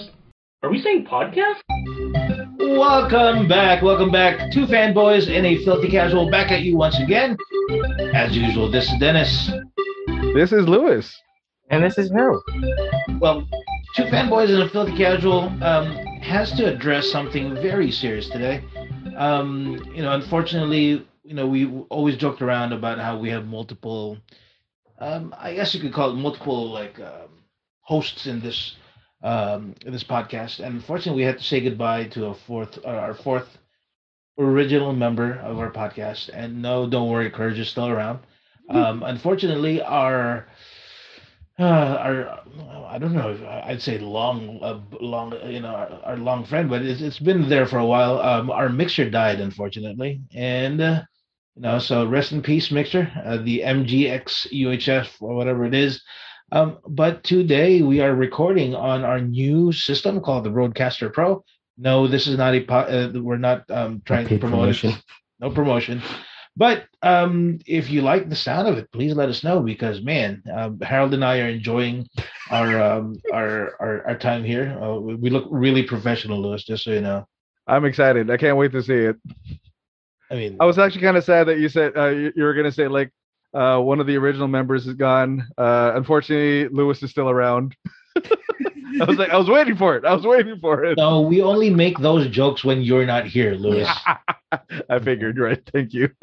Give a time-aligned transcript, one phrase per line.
[0.00, 0.10] Podcast.
[0.62, 1.60] Are we saying podcast?
[2.58, 4.52] Welcome back, welcome back.
[4.52, 7.36] Two fanboys and a filthy casual back at you once again.
[8.14, 9.50] As usual, this is Dennis.
[10.34, 11.12] This is Lewis.
[11.70, 12.42] And this is Harold.
[13.20, 13.48] Well,
[13.96, 15.86] two fanboys and a filthy casual um,
[16.20, 18.62] has to address something very serious today.
[19.16, 24.18] Um, you know, unfortunately, you know, we always joked around about how we have multiple,
[24.98, 27.28] um, I guess you could call it multiple like um,
[27.82, 28.76] hosts in this
[29.22, 30.58] um, in this podcast.
[30.58, 33.58] And unfortunately, we had to say goodbye to a fourth, uh, our fourth
[34.38, 36.30] original member of our podcast.
[36.34, 38.20] And no, don't worry, Courage is still around.
[38.68, 40.48] Um, unfortunately, our
[41.60, 42.40] uh, our
[42.88, 46.82] I don't know, I'd say long, uh, long, you know, our, our long friend, but
[46.82, 48.20] it's, it's been there for a while.
[48.20, 51.02] Um, our mixer died, unfortunately, and uh,
[51.56, 56.02] you know, so rest in peace, mixer, uh, the MGX UHF or whatever it is.
[56.52, 61.44] Um, but today we are recording on our new system called the RodeCaster Pro.
[61.78, 64.90] No, this is not a po- uh, we're not um, trying to promote promotion.
[64.90, 65.04] it.
[65.40, 66.02] No promotion.
[66.56, 70.42] But um, if you like the sound of it, please let us know because man,
[70.54, 72.06] um, Harold and I are enjoying
[72.50, 74.78] our um, our, our our time here.
[74.82, 76.64] Uh, we we look really professional, Lewis.
[76.64, 77.26] Just so you know.
[77.66, 78.30] I'm excited.
[78.30, 79.16] I can't wait to see it.
[80.30, 82.54] I mean, I was actually kind of sad that you said uh, you, you were
[82.54, 83.10] going to say like
[83.52, 85.46] uh, one of the original members is gone.
[85.58, 87.76] Uh, unfortunately, Lewis is still around.
[89.00, 90.04] I was like, I was waiting for it.
[90.04, 90.98] I was waiting for it.
[90.98, 93.88] no, we only make those jokes when you're not here, Lewis.
[94.88, 95.60] I figured, right?
[95.72, 96.10] Thank you.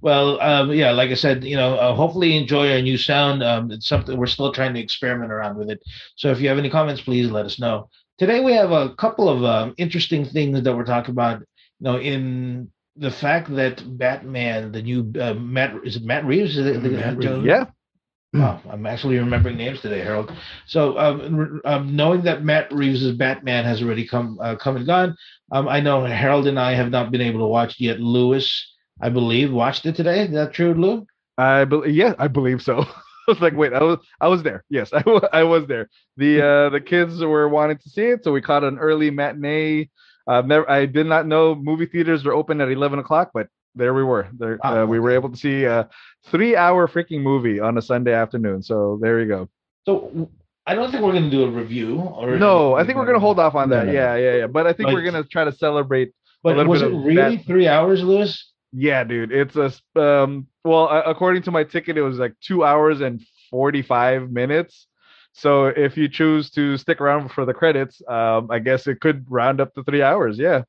[0.00, 3.42] Well, um, yeah, like I said, you know, uh, hopefully enjoy our new sound.
[3.42, 5.80] Um, it's something we're still trying to experiment around with it.
[6.16, 7.88] So if you have any comments, please let us know.
[8.18, 11.42] Today we have a couple of um, interesting things that we're talking about.
[11.80, 16.56] You know, in the fact that Batman, the new uh, Matt, is it Matt Reeves?
[16.58, 17.44] Is it, the- Matt Reeves.
[17.44, 17.64] Yeah.
[18.32, 20.30] Wow, I'm actually remembering names today, Harold.
[20.66, 24.86] So, um, r- um, knowing that Matt Reeves' Batman has already come uh, come and
[24.86, 25.16] gone,
[25.50, 27.98] um, I know Harold and I have not been able to watch yet.
[27.98, 28.46] Lewis,
[29.00, 30.22] I believe, watched it today.
[30.26, 31.06] Is that true, Lou?
[31.38, 31.92] I believe.
[31.94, 32.82] Yeah, I believe so.
[33.28, 34.64] I was like, wait, I was, I was there.
[34.70, 35.02] Yes, I
[35.32, 35.88] I was there.
[36.16, 39.88] The uh, the kids were wanting to see it, so we caught an early matinee.
[40.30, 43.92] Uh, never, I did not know movie theaters were open at eleven o'clock, but there
[43.94, 44.28] we were.
[44.40, 44.82] There, Wow.
[44.82, 45.88] uh, we were able to see a
[46.30, 48.62] three-hour freaking movie on a Sunday afternoon.
[48.62, 49.48] So there you go.
[49.86, 50.28] So,
[50.66, 51.98] I don't think we're going to do a review.
[52.00, 53.86] Or No, I think we're gonna hold off on that.
[53.86, 53.98] no, no.
[53.98, 54.46] Yeah, yeah, yeah.
[54.46, 56.12] But I think But- we're gonna try to celebrate.
[56.44, 58.52] But was it really Bat- three hours, Lewis?
[58.72, 59.32] Yeah, dude.
[59.32, 59.68] It's a
[60.00, 60.46] um.
[60.64, 63.20] Well, according to my ticket, it was like two hours and
[63.50, 64.86] forty-five minutes.
[65.32, 69.24] So if you choose to stick around for the credits, um, I guess it could
[69.30, 70.38] round up to three hours.
[70.38, 70.62] Yeah.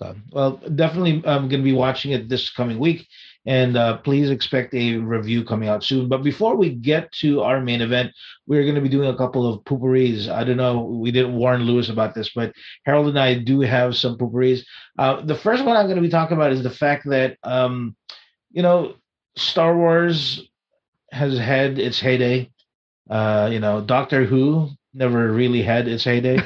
[0.00, 0.18] Okay.
[0.30, 3.08] Well, definitely, I'm going to be watching it this coming week,
[3.46, 6.08] and uh, please expect a review coming out soon.
[6.08, 8.12] But before we get to our main event,
[8.46, 10.28] we're going to be doing a couple of pooperies.
[10.28, 12.52] I don't know, we didn't warn Lewis about this, but
[12.84, 14.64] Harold and I do have some pooperies.
[14.98, 17.96] Uh, the first one I'm going to be talking about is the fact that, um,
[18.52, 18.94] you know,
[19.36, 20.48] Star Wars
[21.10, 22.50] has had its heyday.
[23.10, 26.38] Uh, you know, Doctor Who never really had its heyday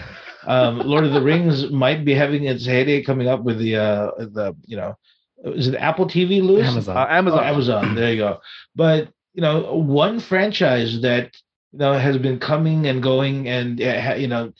[0.46, 4.10] um, Lord of the Rings might be having its heyday coming up with the uh,
[4.18, 4.96] the you know
[5.44, 6.66] is it Apple TV, Lewis?
[6.68, 6.96] Amazon.
[6.96, 7.40] Uh, Amazon.
[7.40, 7.94] Oh, Amazon.
[7.94, 8.40] There you go.
[8.74, 11.36] But you know, one franchise that
[11.72, 14.52] you know has been coming and going, and uh, you know,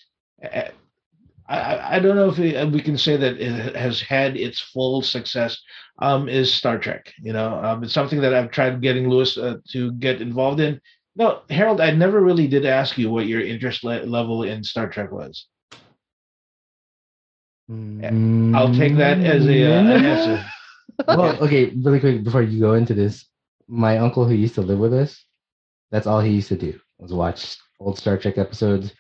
[0.45, 0.71] uh, I-
[1.49, 5.01] I I don't know if we, we can say that it has had its full
[5.03, 5.56] success.
[6.01, 7.12] Um, is Star Trek?
[7.23, 10.81] You know, um, it's something that I've tried getting Lewis uh, to get involved in.
[11.16, 14.88] No, Harold, I never really did ask you what your interest le- level in Star
[14.88, 15.47] Trek was.
[18.54, 20.47] I'll take that as a uh, an answer.
[21.09, 23.26] well, okay, really quick before you go into this,
[23.66, 25.25] my uncle who used to live with us,
[25.91, 28.93] that's all he used to do was watch old Star Trek episodes,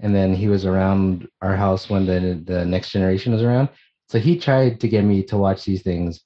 [0.00, 3.68] and then he was around our house when the the Next Generation was around.
[4.08, 6.22] So he tried to get me to watch these things,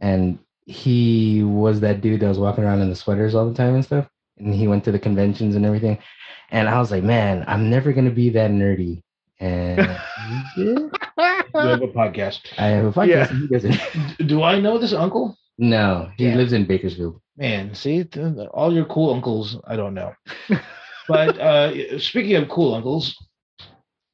[0.00, 3.74] and he was that dude that was walking around in the sweaters all the time
[3.74, 4.08] and stuff.
[4.38, 5.98] And he went to the conventions and everything,
[6.50, 9.02] and I was like, man, I'm never gonna be that nerdy.
[9.40, 9.88] And
[10.56, 10.90] You
[11.54, 12.40] have a podcast.
[12.58, 13.08] I have a podcast.
[13.08, 13.28] Yeah.
[13.30, 14.28] and he doesn't.
[14.28, 15.36] Do I know this uncle?
[15.58, 16.34] No, he Yeah.
[16.36, 17.20] lives in Bakersfield.
[17.36, 18.04] Man, see,
[18.52, 20.12] all your cool uncles, I don't know.
[21.08, 23.16] But uh, speaking of cool uncles,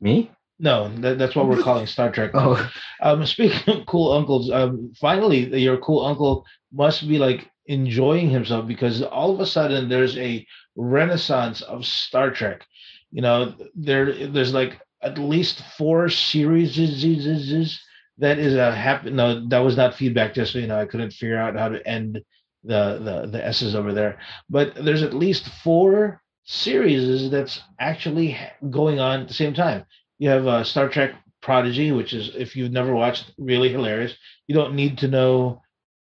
[0.00, 0.30] Me?
[0.58, 2.32] no, that, that's what we're calling Star Trek.
[2.34, 2.70] Oh,
[3.00, 8.66] Um, speaking of cool uncles, um, finally, your cool uncle must be like enjoying himself
[8.66, 12.66] because all of a sudden there's a renaissance of Star Trek.
[13.10, 16.76] You know, there there's like at least four series
[18.18, 19.16] that is a happen.
[19.16, 20.34] No, that was not feedback.
[20.34, 22.22] Just so you know, I couldn't figure out how to end
[22.64, 24.18] the the the S's over there.
[24.48, 28.38] But there's at least four series that's actually
[28.70, 29.84] going on at the same time.
[30.18, 34.14] You have uh, Star Trek Prodigy, which is if you've never watched, really hilarious.
[34.46, 35.62] You don't need to know,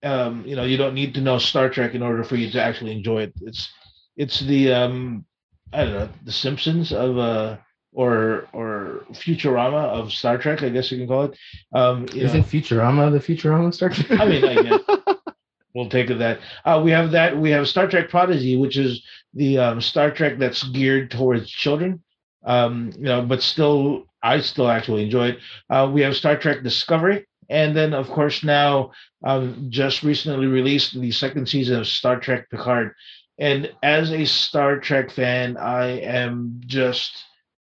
[0.03, 2.62] um, you know, you don't need to know Star Trek in order for you to
[2.62, 3.33] actually enjoy it.
[3.42, 3.69] It's
[4.18, 5.25] it's the um,
[5.74, 7.57] I don't know, the Simpsons of uh
[7.94, 11.38] or or Futurama of Star Trek, I guess you can call it.
[11.74, 14.19] Um, Isn't Futurama the Futurama Star Trek?
[14.19, 14.81] I mean, I guess
[15.75, 17.38] we'll take it that uh, we have that.
[17.38, 19.03] We have Star Trek Prodigy, which is
[19.33, 22.03] the um, Star Trek that's geared towards children.
[22.44, 25.39] Um, you know, but still, I still actually enjoy it.
[25.69, 28.92] Uh, we have Star Trek Discovery, and then of course now
[29.25, 32.94] um, just recently released the second season of Star Trek Picard.
[33.39, 37.12] And as a Star Trek fan, I am just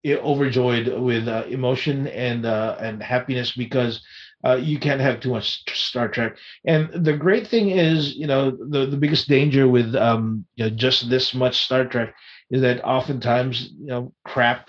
[0.06, 4.02] overjoyed with uh, emotion and uh, and happiness because
[4.44, 6.36] uh, you can't have too much Star Trek.
[6.64, 10.70] And the great thing is, you know, the, the biggest danger with um, you know
[10.70, 12.14] just this much Star Trek
[12.50, 14.68] is that oftentimes you know crap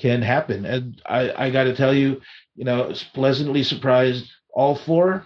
[0.00, 0.64] can happen.
[0.64, 2.20] And I I got to tell you,
[2.56, 4.30] you know, pleasantly surprised.
[4.58, 5.24] All four,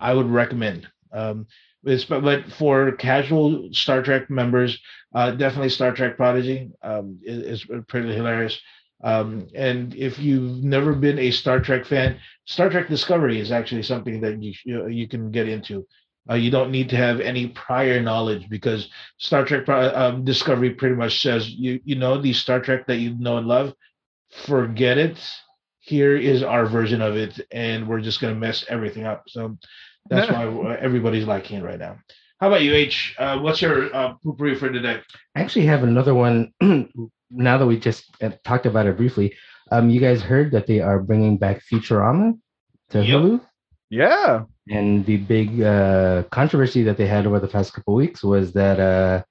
[0.00, 0.88] I would recommend.
[1.12, 1.46] Um,
[1.82, 4.78] but for casual Star Trek members,
[5.14, 8.58] uh, definitely Star Trek Prodigy um, is, is pretty hilarious.
[9.02, 12.16] Um, and if you've never been a Star Trek fan,
[12.46, 15.86] Star Trek Discovery is actually something that you you, you can get into.
[16.30, 18.88] Uh, you don't need to have any prior knowledge because
[19.18, 23.14] Star Trek um, Discovery pretty much says you you know the Star Trek that you
[23.18, 23.74] know and love,
[24.46, 25.18] forget it.
[25.86, 29.24] Here is our version of it, and we're just gonna mess everything up.
[29.28, 29.58] So
[30.08, 31.98] that's why everybody's liking it right now.
[32.40, 33.14] How about you, H?
[33.18, 35.00] Uh, what's your uh, poopery for today?
[35.36, 36.52] I actually have another one.
[37.30, 39.34] now that we just uh, talked about it briefly,
[39.70, 42.38] um, you guys heard that they are bringing back Futurama
[42.90, 43.20] to Yep.
[43.20, 43.40] Hulu,
[43.90, 44.44] Yeah.
[44.68, 48.80] and the big uh, controversy that they had over the past couple weeks was that
[48.80, 49.22] uh,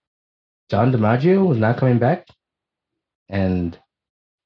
[0.70, 2.28] John DiMaggio was not coming back,
[3.30, 3.78] and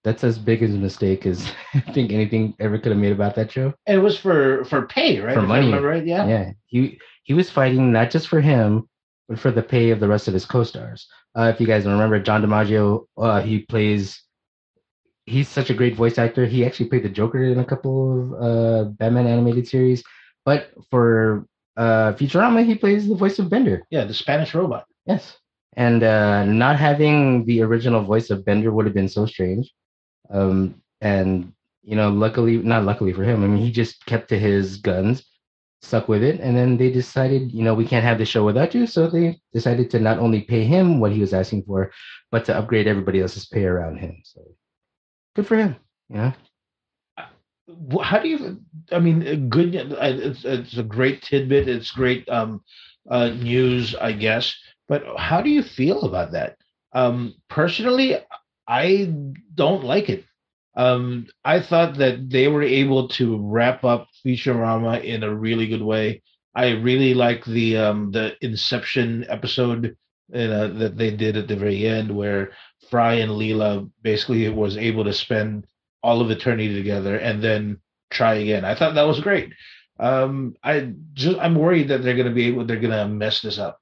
[0.07, 3.35] that's as big as a mistake as I think anything ever could have made about
[3.35, 3.73] that show.
[3.85, 5.35] And it was for for pay, right?
[5.35, 5.73] For If money.
[5.73, 6.05] right?
[6.05, 6.25] Yeah.
[6.27, 8.87] Yeah, he he was fighting not just for him,
[9.27, 11.07] but for the pay of the rest of his co-stars.
[11.37, 14.23] Uh, if you guys remember, John DiMaggio, uh, he plays.
[15.25, 16.45] He's such a great voice actor.
[16.45, 20.01] He actually played the Joker in a couple of uh, Batman animated series.
[20.45, 21.45] But for
[21.75, 23.83] uh, Futurama, he plays the voice of Bender.
[23.91, 24.85] Yeah, the Spanish robot.
[25.05, 25.35] Yes.
[25.75, 29.69] And uh, not having the original voice of Bender would have been so strange.
[30.29, 31.53] Um, and,
[31.83, 35.25] you know, luckily, not luckily for him, I mean, he just kept to his guns,
[35.81, 36.39] stuck with it.
[36.39, 38.87] And then they decided, you know, we can't have the show without you.
[38.87, 41.91] So they decided to not only pay him what he was asking for,
[42.31, 44.21] but to upgrade everybody else's pay around him.
[44.23, 44.41] So
[45.35, 45.75] good for him.
[46.09, 46.33] Yeah.
[48.01, 48.61] How do you?
[48.91, 49.75] I mean, uh, good.
[49.75, 51.67] uh, It's, it's a great tidbit.
[51.67, 52.63] It's great um,
[53.09, 54.55] uh, news, I guess.
[54.87, 56.57] But how do you feel about that?
[56.93, 58.15] Um, personally,
[58.67, 59.13] I
[59.55, 60.25] don't like it.
[60.75, 65.81] Um, I thought that they were able to wrap up Futurama in a really good
[65.81, 66.21] way.
[66.53, 69.95] I really like the um, the Inception episode
[70.29, 72.51] know, that they did at the very end, where
[72.89, 75.65] Fry and Leela basically was able to spend
[76.03, 77.79] all of eternity together and then
[78.09, 78.65] try again.
[78.65, 79.53] I thought that was great.
[79.99, 83.41] Um, I just I'm worried that they're going to be able they're going to mess
[83.41, 83.79] this up.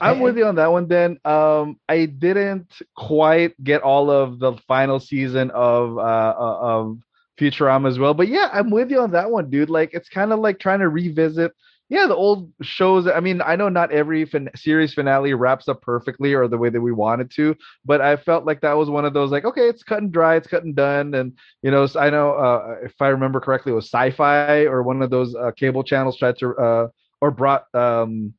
[0.00, 0.88] I'm with you on that one.
[0.88, 6.98] Then um, I didn't quite get all of the final season of uh, uh, of
[7.38, 9.70] Futurama as well, but yeah, I'm with you on that one, dude.
[9.70, 11.52] Like it's kind of like trying to revisit,
[11.88, 13.06] yeah, the old shows.
[13.06, 16.70] I mean, I know not every fin- series finale wraps up perfectly or the way
[16.70, 19.68] that we wanted to, but I felt like that was one of those like, okay,
[19.68, 22.94] it's cut and dry, it's cut and done, and you know, I know uh, if
[23.00, 26.54] I remember correctly, it was Sci-Fi or one of those uh, cable channels tried to
[26.56, 26.88] uh,
[27.20, 28.34] or brought um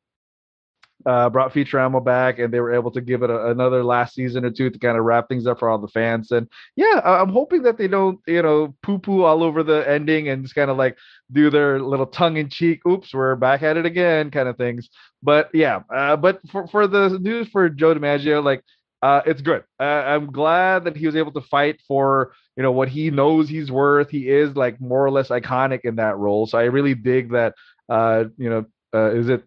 [1.06, 4.44] uh, brought Futurama back, and they were able to give it a, another last season
[4.44, 6.32] or two to kind of wrap things up for all the fans.
[6.32, 9.88] And yeah, I- I'm hoping that they don't, you know, poo poo all over the
[9.88, 10.96] ending and just kind of like
[11.30, 14.88] do their little tongue in cheek, oops, we're back at it again kind of things.
[15.22, 18.62] But yeah, uh, but for, for the news for Joe DiMaggio, like,
[19.02, 19.62] uh, it's good.
[19.78, 23.48] Uh, I'm glad that he was able to fight for you know what he knows
[23.48, 24.08] he's worth.
[24.10, 26.46] He is like more or less iconic in that role.
[26.46, 27.54] So I really dig that.
[27.88, 29.44] Uh, you know, uh, is it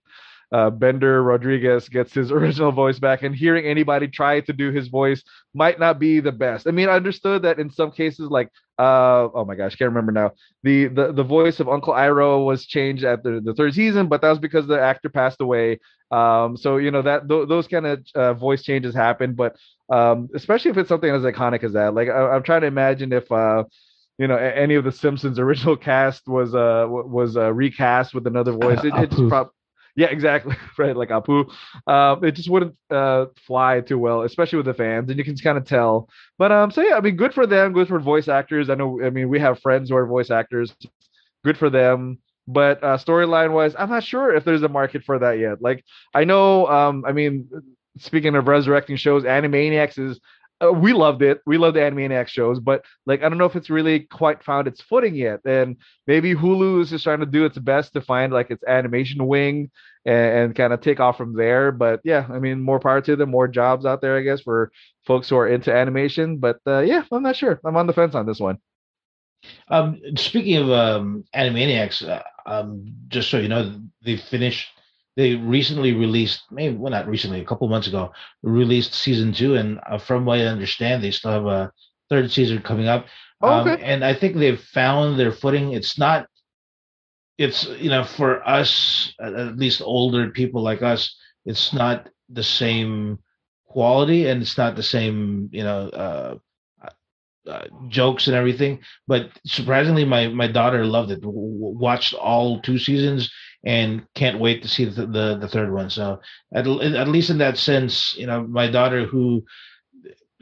[0.52, 4.88] uh, Bender Rodriguez gets his original voice back, and hearing anybody try to do his
[4.88, 6.68] voice might not be the best.
[6.68, 10.12] I mean, I understood that in some cases, like, uh, oh my gosh, can't remember
[10.12, 10.32] now.
[10.64, 14.22] The the, the voice of Uncle Iroh was changed at the, the third season, but
[14.22, 15.80] that was because the actor passed away.
[16.12, 19.56] Um, so you know that th- those kind of uh, voice changes happen, but
[19.90, 21.94] um, especially if it's something as iconic as that.
[21.94, 23.32] Like, I, I'm trying to imagine if.
[23.32, 23.66] Uh,
[24.18, 28.52] you know, any of the Simpsons original cast was uh was uh, recast with another
[28.52, 28.84] voice.
[28.84, 29.52] It, it's prob-
[29.96, 30.56] Yeah, exactly.
[30.78, 31.52] Right, like Apu.
[31.88, 35.36] Um, it just wouldn't uh, fly too well, especially with the fans, and you can
[35.38, 36.10] kind of tell.
[36.38, 37.74] But um, so yeah, I mean, good for them.
[37.74, 38.70] Good for voice actors.
[38.70, 39.02] I know.
[39.04, 40.74] I mean, we have friends who are voice actors.
[41.44, 42.20] Good for them.
[42.48, 45.62] But uh, storyline wise, I'm not sure if there's a market for that yet.
[45.62, 46.68] Like, I know.
[46.68, 47.48] Um, I mean,
[48.00, 50.20] speaking of resurrecting shows, Animaniacs is
[50.64, 51.42] uh, we loved it.
[51.46, 54.68] We love the Animaniacs shows, but like I don't know if it's really quite found
[54.68, 55.40] its footing yet.
[55.46, 59.26] And maybe Hulu is just trying to do its best to find like its animation
[59.26, 59.72] wing
[60.06, 61.72] and, and kind of take off from there.
[61.72, 64.72] But yeah, I mean, more power to them, more jobs out there, I guess, for
[65.06, 66.38] folks who are into animation.
[66.38, 67.60] But uh, yeah, I'm not sure.
[67.64, 68.58] I'm on the fence on this one.
[69.70, 74.68] Um, speaking of um, Animaniacs, uh, um, just so you know, they finished
[75.20, 79.78] they recently released, maybe well not recently, a couple months ago, released season two, and
[79.90, 81.72] uh, from what I understand, they still have a
[82.10, 83.06] third season coming up.
[83.42, 83.84] Oh, Um, okay.
[83.84, 85.74] and I think they've found their footing.
[85.74, 86.28] It's not,
[87.38, 91.14] it's you know, for us, at least older people like us,
[91.46, 93.20] it's not the same
[93.66, 95.90] quality, and it's not the same, you know.
[95.90, 96.36] Uh,
[97.48, 101.22] uh, jokes and everything, but surprisingly, my my daughter loved it.
[101.22, 103.32] W- watched all two seasons
[103.66, 105.90] and can't wait to see the the, the third one.
[105.90, 106.22] So
[106.54, 109.46] at at least in that sense, you know, my daughter who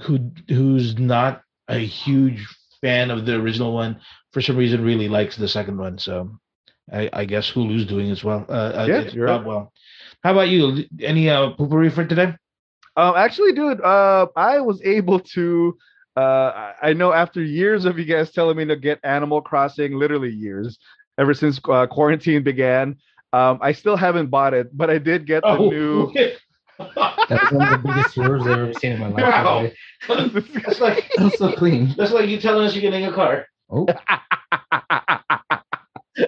[0.02, 2.46] who who's not a huge
[2.82, 4.00] fan of the original one
[4.32, 5.98] for some reason really likes the second one.
[5.98, 6.40] So
[6.92, 8.46] I, I guess Hulu's doing as well.
[8.48, 9.44] Uh, uh, it's you're right.
[9.44, 9.74] well.
[10.24, 10.86] How about you?
[11.02, 12.36] Any uh, poopery for today?
[12.96, 15.78] Um, actually, dude, uh, I was able to.
[16.16, 20.32] Uh, I know after years of you guys telling me to get Animal Crossing, literally
[20.32, 20.80] years,
[21.18, 22.96] ever since uh, quarantine began.
[23.34, 26.14] Um, I still haven't bought it, but I did get the Oh, new.
[26.80, 29.24] That was one of the biggest swerves I've ever seen in my life.
[29.24, 29.68] Wow.
[30.08, 30.28] by
[30.64, 31.96] that's like That was so clean.
[31.98, 33.48] that's like you telling us you're getting a car.
[33.72, 33.88] Oh,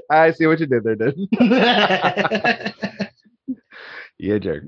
[0.10, 1.16] I see what you did there, dude.
[4.22, 4.66] Yeah, jerk.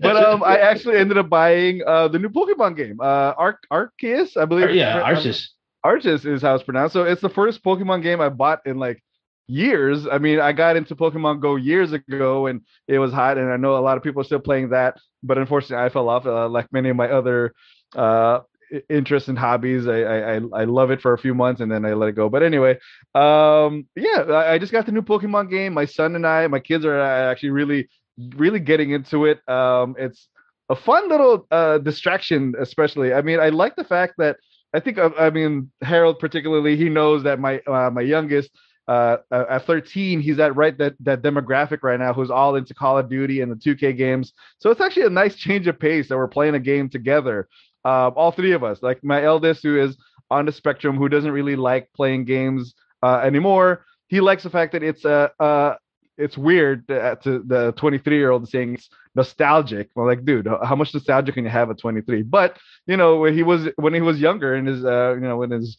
[0.00, 4.38] but um, I actually ended up buying uh the new Pokemon game, uh, Arc Arceus,
[4.38, 4.70] I believe.
[4.74, 5.48] yeah, Um, Arceus.
[5.84, 6.94] Arceus is how it's pronounced.
[6.94, 9.02] So it's the first Pokemon game I bought in like
[9.46, 10.06] years.
[10.10, 13.56] I mean, I got into Pokemon Go years ago and it was hot, and I
[13.56, 14.98] know a lot of people are still playing that.
[15.22, 16.26] But unfortunately, I fell off.
[16.26, 17.54] Uh, like many of my other
[17.96, 18.40] uh
[18.88, 21.92] interests and hobbies, I, I I love it for a few months and then I
[21.94, 22.28] let it go.
[22.28, 22.78] But anyway,
[23.14, 25.74] um, yeah, I, I just got the new Pokemon game.
[25.74, 27.88] My son and I, my kids are uh, actually really
[28.36, 29.46] really getting into it.
[29.48, 30.28] Um, it's
[30.68, 33.12] a fun little uh distraction, especially.
[33.12, 34.36] I mean, I like the fact that
[34.72, 38.50] I think I mean Harold particularly he knows that my uh, my youngest
[38.86, 42.74] uh, uh, at 13 he's at right that that demographic right now who's all into
[42.74, 44.32] Call of Duty and the 2K games.
[44.58, 47.48] So it's actually a nice change of pace that we're playing a game together.
[47.84, 49.96] Um, all three of us, like my eldest who is
[50.30, 53.84] on the spectrum who doesn't really like playing games uh, anymore.
[54.08, 55.74] He likes the fact that it's a uh, uh,
[56.16, 59.90] it's weird to, to the 23 year old saying it's nostalgic.
[59.94, 62.22] Well, like, dude, how much nostalgia can you have at 23?
[62.22, 65.42] But you know, when he was when he was younger in his uh, you know,
[65.42, 65.78] in his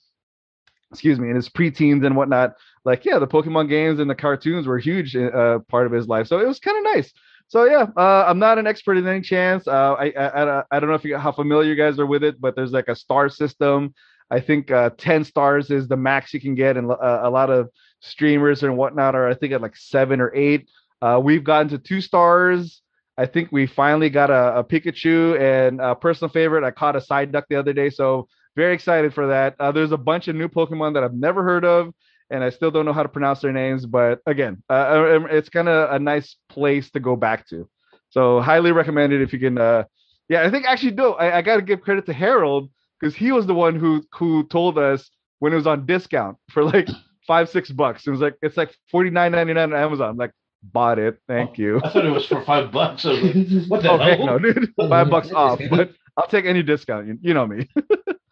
[0.92, 4.68] excuse me, in his preteens and whatnot, like yeah, the Pokemon games and the cartoons
[4.68, 6.28] were a huge uh, part of his life.
[6.28, 7.12] So it was kind of nice.
[7.48, 9.68] So yeah, uh, I'm not an expert in any chance.
[9.68, 12.40] Uh, I, I I don't know if you how familiar you guys are with it,
[12.40, 13.94] but there's like a star system.
[14.32, 17.52] I think uh, 10 stars is the max you can get, and uh, a lot
[17.52, 20.68] of streamers and whatnot are I think at like seven or eight.
[21.02, 22.82] Uh, we've gotten to two stars.
[23.18, 26.64] I think we finally got a, a Pikachu and a personal favorite.
[26.64, 29.56] I caught a Psyduck the other day, so very excited for that.
[29.60, 31.94] Uh, there's a bunch of new Pokemon that I've never heard of,
[32.30, 33.86] and I still don't know how to pronounce their names.
[33.86, 37.68] But again, uh, it's kind of a nice place to go back to.
[38.10, 39.58] So highly recommended if you can.
[39.58, 39.84] Uh,
[40.30, 42.70] yeah, I think actually no, I, I got to give credit to Harold
[43.00, 45.10] because he was the one who who told us
[45.40, 46.88] when it was on discount for like
[47.28, 48.08] five six bucks.
[48.08, 50.10] It was like it's like forty nine ninety nine on Amazon.
[50.12, 50.32] I'm like
[50.64, 51.80] bought it, thank you.
[51.84, 53.06] I thought it was for five bucks.
[53.06, 53.36] I was like,
[53.68, 54.26] what the Oh hell?
[54.26, 55.60] no, dude, five bucks off.
[55.70, 57.06] But I'll take any discount.
[57.08, 57.70] You, you know me.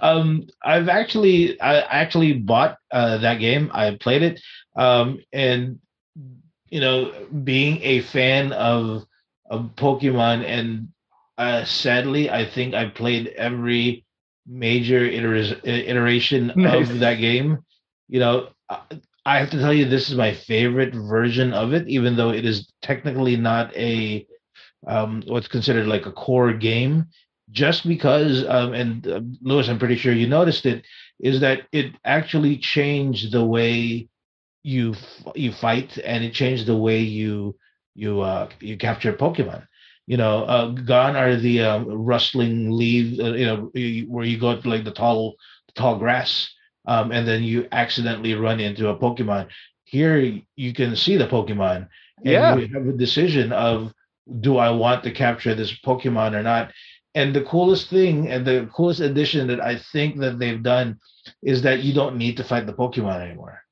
[0.00, 3.70] Um, I've actually I actually bought uh, that game.
[3.72, 4.40] I played it,
[4.76, 5.78] um, and
[6.70, 7.12] you know,
[7.44, 9.04] being a fan of
[9.50, 10.88] of Pokemon, and
[11.38, 14.04] uh, sadly, I think I played every
[14.46, 16.90] major iter- iteration Nice.
[16.90, 17.58] of that game.
[18.08, 18.80] You know, I-
[19.26, 22.44] I have to tell you, this is my favorite version of it, even though it
[22.44, 24.26] is technically not a
[24.86, 27.06] um, what's considered like a core game
[27.50, 30.84] just because um, and uh, lewis i'm pretty sure you noticed it
[31.20, 34.08] is that it actually changed the way
[34.62, 37.54] you f- you fight and it changed the way you
[37.94, 39.64] you uh you capture pokemon
[40.06, 43.70] you know uh gone are the um, rustling leaves uh, you know
[44.08, 45.34] where you go to like the tall
[45.74, 46.48] tall grass
[46.86, 49.46] um and then you accidentally run into a pokemon
[49.84, 51.86] here you can see the pokemon
[52.24, 52.58] and Yeah.
[52.58, 53.92] you have a decision of
[54.40, 56.70] do I want to capture this Pokemon or not.
[57.14, 61.00] And the coolest thing and the coolest addition that I think that they've done
[61.42, 63.62] is that you don't need to fight the Pokemon anymore.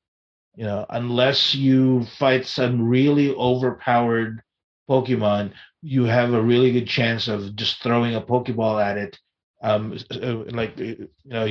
[0.55, 4.41] You know, unless you fight some really overpowered
[4.89, 9.17] Pokemon, you have a really good chance of just throwing a Pokeball at it.
[9.61, 11.45] Um, uh, like uh, you know,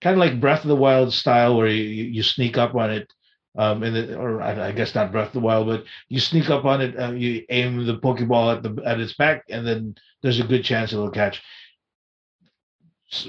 [0.00, 2.90] kind of like Breath of the Wild style, where you, you you sneak up on
[2.90, 3.12] it,
[3.58, 6.48] um, and it, or I I guess not Breath of the Wild, but you sneak
[6.48, 9.96] up on it, uh, you aim the Pokeball at the at its back, and then
[10.22, 11.42] there's a good chance it'll catch.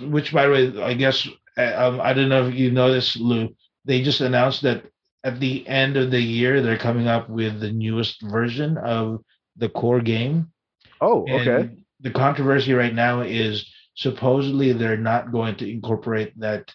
[0.04, 3.56] Which, by the way, I guess uh, um, I don't know if you noticed, Lou.
[3.86, 4.86] They just announced that
[5.24, 9.24] at the end of the year they're coming up with the newest version of
[9.58, 10.52] the core game.
[11.02, 11.62] Oh, okay.
[11.62, 16.74] And the controversy right now is supposedly they're not going to incorporate that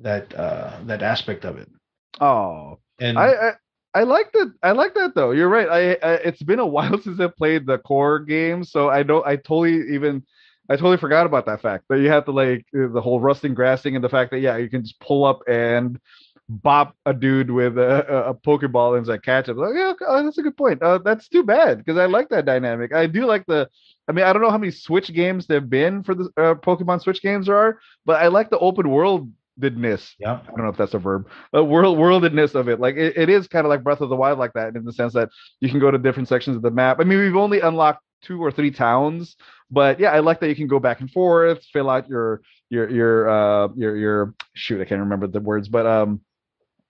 [0.00, 1.70] that uh, that aspect of it.
[2.20, 3.52] Oh, And I, I
[3.96, 4.52] I like that.
[4.62, 5.30] I like that though.
[5.30, 5.68] You're right.
[5.68, 9.26] I, I it's been a while since I played the core game, so I don't.
[9.26, 10.24] I totally even.
[10.68, 13.54] I totally forgot about that fact that you have to like uh, the whole rusting
[13.54, 16.00] grassing and the fact that yeah you can just pull up and
[16.48, 19.56] bop a dude with a, a, pokeball and like catch him.
[19.56, 20.82] Like, yeah, oh, that's a good point.
[20.82, 22.92] Uh, that's too bad because I like that dynamic.
[22.92, 23.68] I do like the.
[24.08, 27.02] I mean, I don't know how many Switch games there've been for the uh, Pokemon
[27.02, 28.88] Switch games there are, but I like the open
[29.60, 32.80] worldedness yeah, I don't know if that's a verb, uh, world worldedness of it.
[32.80, 34.92] Like it, it is kind of like Breath of the Wild, like that, in the
[34.92, 36.98] sense that you can go to different sections of the map.
[37.00, 39.36] I mean, we've only unlocked two or three towns,
[39.70, 42.90] but yeah, I like that you can go back and forth, fill out your your
[42.90, 46.20] your uh your your shoot, I can't remember the words, but um.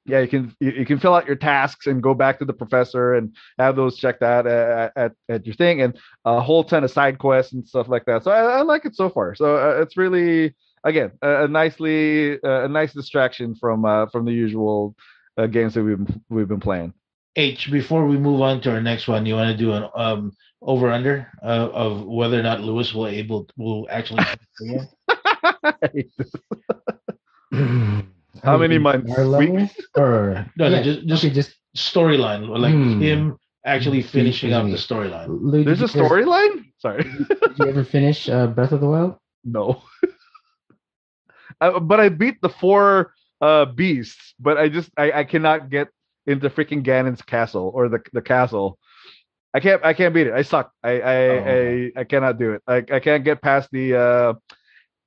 [0.08, 2.52] Yeah, you can you, you can fill out your tasks and go back to the
[2.52, 6.85] professor and have those checked out at, at, at your thing and a whole ton
[6.85, 8.23] of side quests and stuff like that.
[8.23, 9.35] So I, I like it so far.
[9.35, 10.54] So uh, it's really
[10.86, 14.94] again a, a nicely uh, a nice distraction from uh, from the usual
[15.36, 16.92] uh, games that we've been, we've been playing.
[17.36, 17.70] H.
[17.70, 20.90] Before we move on to our next one, you want to do an um over
[20.90, 24.24] under uh, of whether or not Lewis will able will actually.
[28.42, 29.12] How many months?
[29.16, 29.68] Our level?
[29.96, 33.00] Or No, no, just- just- okay, just storyline, like Hmm.
[33.00, 35.28] him actually finishing up the storyline.
[35.64, 36.64] There's a did you ever- storyline.
[36.78, 39.16] Sorry, Did you ever finish uh, Breath of the Wild?
[39.44, 39.82] no.
[41.60, 45.88] Uh, but I beat the four uh, beasts, but I just I, I cannot get
[46.26, 48.78] into freaking Ganon's castle or the the castle.
[49.54, 50.34] I can't I can't beat it.
[50.34, 50.71] I suck.
[50.82, 51.90] I I Oh.
[51.97, 52.62] I, I cannot do it.
[52.66, 54.34] I, I can't get past the uh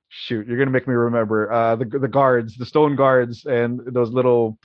[0.08, 1.52] shoot, you're gonna make me remember.
[1.52, 4.58] Uh the the guards, the stone guards and those little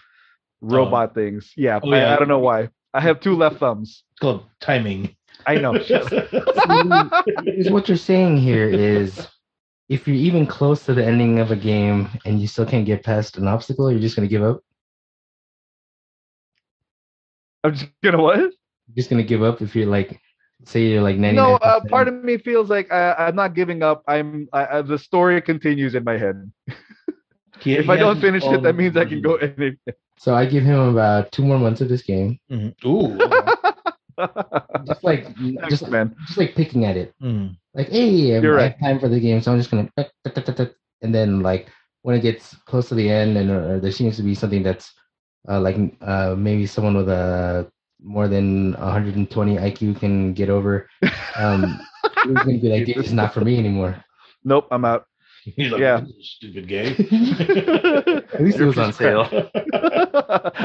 [0.62, 1.52] robot things.
[1.56, 2.16] Yeah, Oh, I, yeah.
[2.16, 2.70] I don't know why.
[2.94, 4.04] I have two left thumbs.
[4.14, 5.16] It's called timing.
[5.46, 5.78] I know.
[5.80, 6.12] Shut
[6.70, 7.26] up.
[7.46, 9.28] Is what you're saying here is
[9.90, 13.04] if you're even close to the ending of a game and you still can't get
[13.04, 14.62] past an obstacle, you're just gonna give up.
[17.64, 18.38] I'm just gonna what?
[18.40, 20.20] You're just gonna give up if you're like,
[20.66, 21.36] say you're like 99.
[21.36, 24.04] No, uh, part of me feels like I, I'm not giving up.
[24.08, 26.52] I'm I, I, the story continues in my head.
[27.62, 29.78] He- If he I don't finish it, that solved means I can go the- any.
[30.20, 32.74] So I give him about two more months of this game, Mhm.
[32.86, 33.18] Ooh.
[34.86, 36.16] just like Thanks, just man.
[36.28, 37.14] just like picking at it.
[37.22, 37.56] Mm.
[37.76, 38.72] Like, hey, You're I right.
[38.72, 39.90] have time for the game, so I'm just gonna,
[41.02, 41.68] and then like
[42.04, 44.94] when it gets close to the end, and uh, there seems to be something that's
[45.50, 47.70] uh, like uh, maybe someone with a
[48.02, 50.88] more than 120 IQ can get over.
[51.36, 54.04] Um, it's gonna be like, it's not for me anymore.
[54.44, 55.06] Nope, I'm out.
[55.44, 56.02] He's like, Yeah.
[56.22, 56.96] Stupid game.
[58.34, 59.28] At least it was on sale.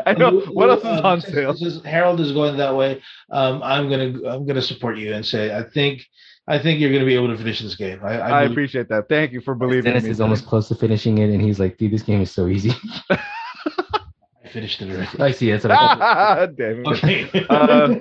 [0.07, 0.41] I know.
[0.53, 1.55] What else is Um, on since- sale?
[1.55, 3.03] since Harold is going that way.
[3.31, 6.05] Um, I'm gonna I'm gonna support you and say I think
[6.51, 8.01] I think you're gonna be able to finish this game.
[8.03, 9.09] I, I, I believe- appreciate that.
[9.09, 10.11] Thank you for believing in Dennis me.
[10.11, 12.73] is almost close to finishing it, and he's like, dude, this game is so easy.
[13.11, 15.21] I finished it already.
[15.21, 15.51] I see.
[15.53, 16.87] That's what I Damn it.
[16.89, 17.47] Okay.
[17.49, 17.95] Uh,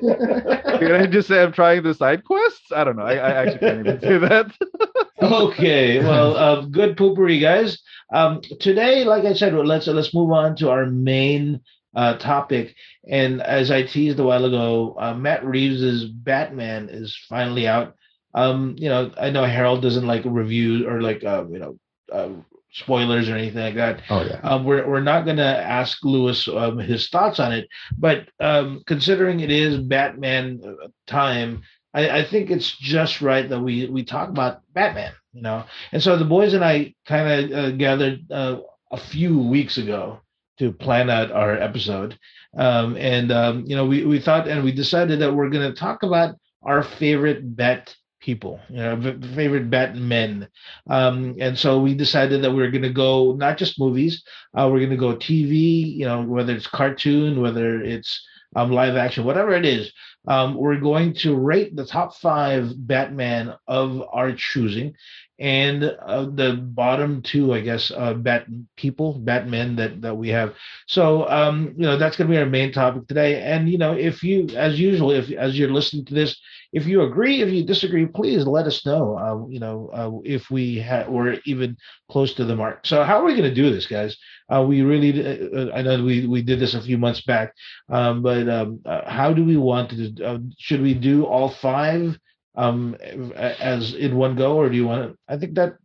[0.79, 2.71] Can I just say I'm trying the side quests?
[2.71, 3.03] I don't know.
[3.03, 4.51] I, I actually can't even say that.
[5.21, 5.99] okay.
[5.99, 7.77] Well, uh, good poopery, guys.
[8.11, 11.61] Um, today, like I said, let's let's move on to our main
[11.95, 12.75] uh, topic.
[13.07, 17.95] And as I teased a while ago, uh, Matt Reeves's Batman is finally out.
[18.39, 21.79] Um, you know, I know Harold doesn't like review or like uh, you know
[22.11, 22.29] uh,
[22.71, 24.01] spoilers or anything like that.
[24.09, 24.39] Oh yeah.
[24.43, 28.83] Um, we're we're not going to ask Lewis um, his thoughts on it, but um,
[28.85, 34.03] considering it is Batman uh, time, I, I think it's just right that we we
[34.03, 35.13] talk about Batman.
[35.33, 38.59] You know, and so the boys and I kind of uh, gathered uh,
[38.91, 40.19] a few weeks ago
[40.57, 42.17] to plan out our episode,
[42.57, 45.79] um, and um, you know we we thought and we decided that we're going to
[45.79, 48.99] talk about our favorite Bat people, you know,
[49.35, 50.47] favorite Batman.
[50.89, 54.23] Um, and so we decided that we are going to go not just movies,
[54.57, 58.95] uh, we're going to go TV, you know, whether it's cartoon, whether it's um, live
[58.95, 59.91] action, whatever it is.
[60.27, 64.93] Um, we're going to rate the top five Batman of our choosing,
[65.39, 70.53] and uh, the bottom two, I guess, uh, Bat people, Batmen that that we have.
[70.87, 73.41] So um, you know that's going to be our main topic today.
[73.41, 76.37] And you know, if you, as usual, if as you're listening to this,
[76.73, 79.17] if you agree, if you disagree, please let us know.
[79.17, 81.77] Uh, you know, uh, if we ha- were even
[82.11, 82.85] close to the mark.
[82.85, 84.17] So how are we going to do this, guys?
[84.53, 85.11] Uh, we really,
[85.55, 87.53] uh, I know we we did this a few months back,
[87.89, 90.41] um, but um, how do we want to?
[90.57, 92.17] Should we do all five?
[92.59, 92.95] Um,
[93.35, 95.17] as in one go, or do you want to?
[95.33, 95.77] I think that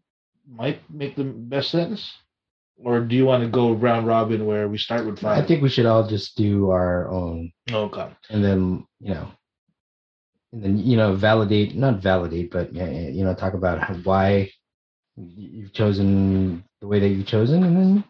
[0.48, 2.12] might make the best sense.
[2.76, 5.38] Or do you want to go round robin where we start with five?
[5.38, 8.08] I think we should all just do our own, Okay.
[8.30, 9.28] and then you know,
[10.52, 14.50] and then you know, validate not validate, but you know, talk about how, why
[15.16, 18.04] you've chosen the way that you've chosen, and then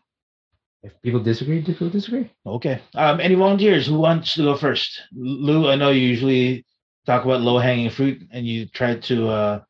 [0.83, 2.31] if people disagree, do people disagree.
[2.47, 2.81] Okay.
[2.95, 5.01] Um, any volunteers who wants to go first?
[5.15, 6.65] Lou, I know you usually
[7.07, 9.61] talk about low hanging fruit and you try to uh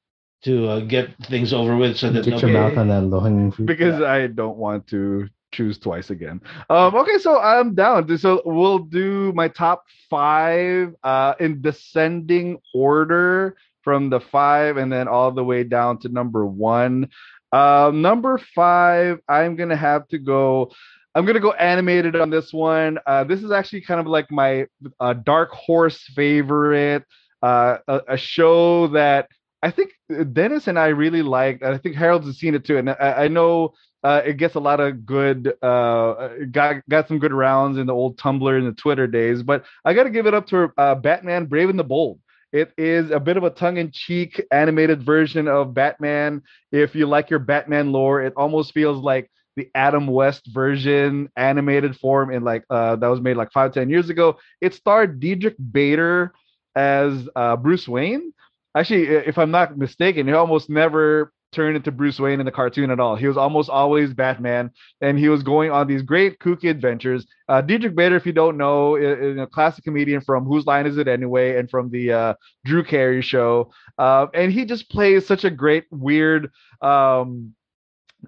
[0.44, 3.50] to uh, get things over with so that Get your mouth on that low hanging
[3.50, 3.66] fruit.
[3.66, 6.40] because I don't want to choose twice again.
[6.68, 8.18] Um, okay, so I'm down.
[8.18, 15.08] So we'll do my top five uh, in descending order from the five and then
[15.08, 17.08] all the way down to number one.
[17.52, 20.72] Um, number five, I'm gonna have to go.
[21.14, 22.98] I'm gonna go animated on this one.
[23.06, 24.66] Uh, this is actually kind of like my
[25.00, 27.04] uh, dark horse favorite.
[27.44, 29.28] Uh, a, a show that
[29.62, 29.90] I think
[30.32, 31.62] Dennis and I really liked.
[31.62, 34.60] and I think Harold's seen it too, and I, I know uh, it gets a
[34.60, 35.52] lot of good.
[35.62, 39.42] Uh, got got some good rounds in the old Tumblr and the Twitter days.
[39.42, 42.20] But I got to give it up to uh, Batman: Brave and the Bold.
[42.52, 46.42] It is a bit of a tongue-in-cheek animated version of Batman.
[46.70, 51.96] If you like your Batman lore, it almost feels like the Adam West version animated
[51.96, 54.38] form in like uh, that was made like five ten years ago.
[54.60, 56.32] It starred Diedrich Bader
[56.74, 58.32] as uh, Bruce Wayne.
[58.76, 62.90] Actually, if I'm not mistaken, he almost never turned into Bruce Wayne in the cartoon
[62.90, 63.14] at all.
[63.14, 67.26] He was almost always Batman, and he was going on these great kooky adventures.
[67.48, 70.86] Uh, Diedrich Bader, if you don't know, is, is a classic comedian from Whose Line
[70.86, 72.34] Is It Anyway, and from the uh,
[72.64, 76.50] Drew Carey Show, uh, and he just plays such a great, weird.
[76.82, 77.54] Um,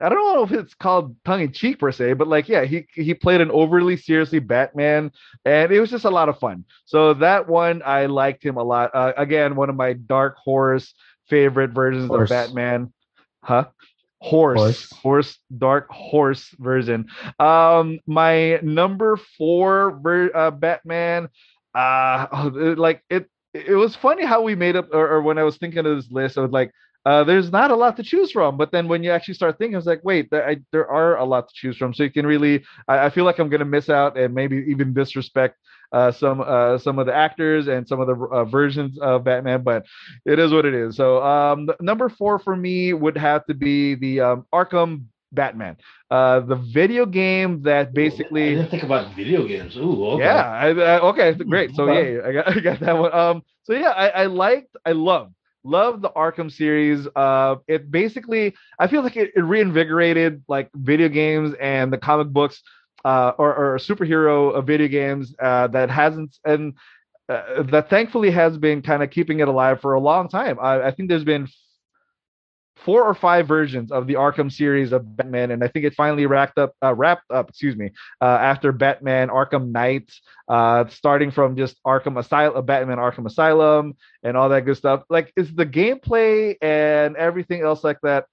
[0.00, 2.86] I don't know if it's called tongue in cheek per se, but like, yeah, he
[2.92, 5.10] he played an overly seriously Batman,
[5.44, 6.64] and it was just a lot of fun.
[6.84, 8.94] So that one, I liked him a lot.
[8.94, 10.94] Uh, again, one of my dark horse
[11.28, 12.30] favorite versions Horse.
[12.30, 12.92] of Batman,
[13.42, 13.66] huh?
[14.18, 14.90] Horse, Horse.
[15.02, 17.08] horse, dark horse version.
[17.38, 21.28] Um, my number four ver- uh, Batman,
[21.74, 23.28] uh, oh, like it.
[23.54, 26.10] It was funny how we made up, or, or when I was thinking of this
[26.10, 26.72] list, I was like,
[27.06, 28.56] uh, there's not a lot to choose from.
[28.56, 31.16] But then when you actually start thinking, I was like, wait, there, I, there are
[31.16, 31.94] a lot to choose from.
[31.94, 34.64] So you can really, I, I feel like I'm going to miss out and maybe
[34.68, 35.56] even disrespect
[35.92, 39.62] uh, some uh, some of the actors and some of the uh, versions of Batman.
[39.62, 39.84] But
[40.24, 40.96] it is what it is.
[40.96, 45.76] So um, number four for me would have to be the um, Arkham Batman,
[46.10, 48.54] uh, the video game that I basically.
[48.56, 49.76] didn't think about video games.
[49.76, 50.24] Ooh, okay.
[50.24, 50.42] Yeah.
[50.42, 51.34] I, I, okay.
[51.34, 51.74] Great.
[51.76, 53.14] So yeah, I got I got that one.
[53.14, 53.42] Um.
[53.62, 54.76] So yeah, I, I liked.
[54.84, 55.34] I loved
[55.66, 57.06] love the Arkham series.
[57.14, 62.28] Uh, it basically I feel like it, it reinvigorated like video games and the comic
[62.28, 62.62] books,
[63.04, 66.74] uh, or, or superhero uh, video games uh, that hasn't and
[67.28, 70.58] uh, that thankfully has been kind of keeping it alive for a long time.
[70.60, 71.48] I, I think there's been
[72.76, 76.26] four or five versions of the Arkham series of Batman, and I think it finally
[76.26, 80.12] wrapped up, uh, wrapped up, excuse me, uh, after Batman Arkham Knight,
[80.48, 85.02] uh, starting from just Arkham Asylum, Batman Arkham Asylum, and all that good stuff.
[85.08, 88.26] Like, is the gameplay and everything else like that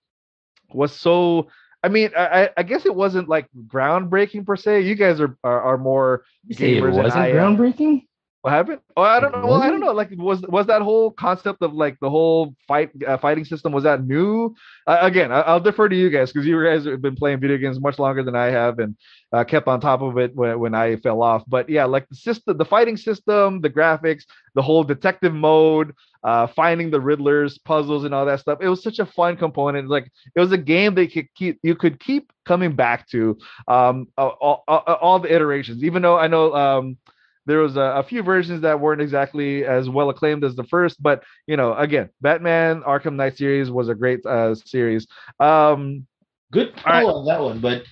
[0.73, 1.47] was so.
[1.86, 4.82] I mean, I, I- guess it wasn't like groundbreaking per se.
[4.82, 8.08] You guys are are, are more You say it wasn't groundbreaking?
[8.43, 8.79] What happened?
[8.97, 9.45] Oh, I don't know.
[9.45, 9.93] Well, I don't know.
[9.93, 13.86] Like, was was that whole concept of like the whole fight uh, fighting system was
[13.86, 14.53] that new?
[14.86, 17.58] Uh, again, I, I'll defer to you guys because you guys have been playing video
[17.58, 18.97] games much longer than I have and
[19.32, 21.43] uh, kept on top of it when, when I fell off.
[21.47, 24.23] But yeah, like the system, the fighting system, the graphics,
[24.56, 25.93] the whole detective mode,
[26.25, 28.60] uh, finding the Riddlers, puzzles, and all that stuff.
[28.62, 29.88] It was such a fun component.
[29.88, 33.38] Like it was a game that you could keep you could keep coming back to
[33.69, 35.82] um, all, all, all the iterations.
[35.82, 36.53] Even though I know.
[36.53, 36.97] Um,
[37.45, 41.01] there was a, a few versions that weren't exactly as well acclaimed as the first
[41.01, 45.08] but you know again batman arkham knight series was a great uh series
[45.39, 46.06] um
[46.53, 47.03] Good All right.
[47.03, 47.84] pull on that one, but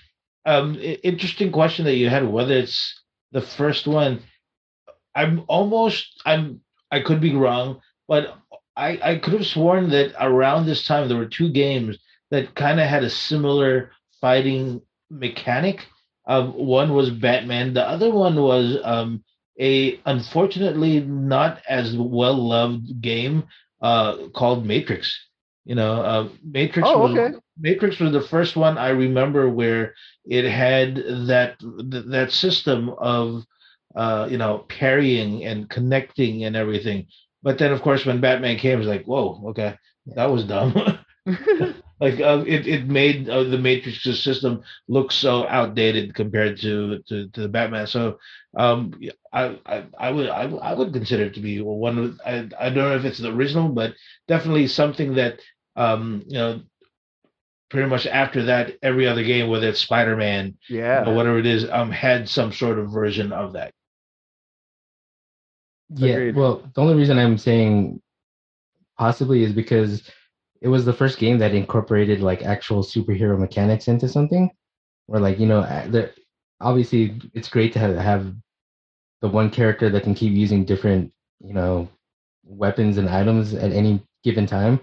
[0.46, 2.28] um, interesting question that you had.
[2.32, 4.22] Whether it's the first one,
[5.16, 6.62] I'm almost I'm
[6.92, 8.38] I could be wrong, but
[8.78, 11.98] I I could have sworn that around this time there were two games
[12.30, 15.88] that kind of had a similar fighting mechanic.
[16.28, 19.24] Um, one was Batman, the other one was um
[19.60, 23.44] a unfortunately not as well loved game
[23.82, 25.18] uh, called Matrix.
[25.66, 26.88] You know, uh, Matrix.
[26.88, 27.38] Oh, was, okay.
[27.58, 29.94] Matrix was the first one I remember where
[30.26, 30.96] it had
[31.28, 33.46] that that system of
[33.96, 37.08] uh, you know parrying and connecting and everything.
[37.44, 39.76] But then, of course, when Batman came, it was like, whoa, okay,
[40.16, 40.74] that was dumb.
[42.02, 47.30] like uh, it, it made uh, the Matrix system look so outdated compared to to,
[47.30, 47.88] to the Batman.
[47.88, 48.20] So
[48.58, 48.94] um,
[49.34, 52.50] I, I I would I, would- I would consider it to be one of I,
[52.60, 53.94] I don't know if it's the original, but
[54.28, 55.40] definitely something that
[55.78, 56.62] um, you know
[57.70, 61.06] pretty much after that every other game whether it's Spider-Man yeah.
[61.08, 63.74] or whatever it is um had some sort of version of that.
[65.96, 66.14] Yeah.
[66.14, 66.36] Agreed.
[66.36, 68.02] Well, the only reason I'm saying
[68.98, 70.10] possibly is because
[70.62, 74.52] it was the first game that incorporated like actual superhero mechanics into something.
[75.08, 76.14] Where like you know, a- the,
[76.60, 78.34] obviously it's great to have, have
[79.22, 81.90] the one character that can keep using different you know
[82.44, 84.80] weapons and items at any given time,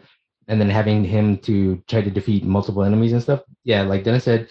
[0.48, 3.42] and then having him to try to defeat multiple enemies and stuff.
[3.64, 4.48] Yeah, like Dennis said.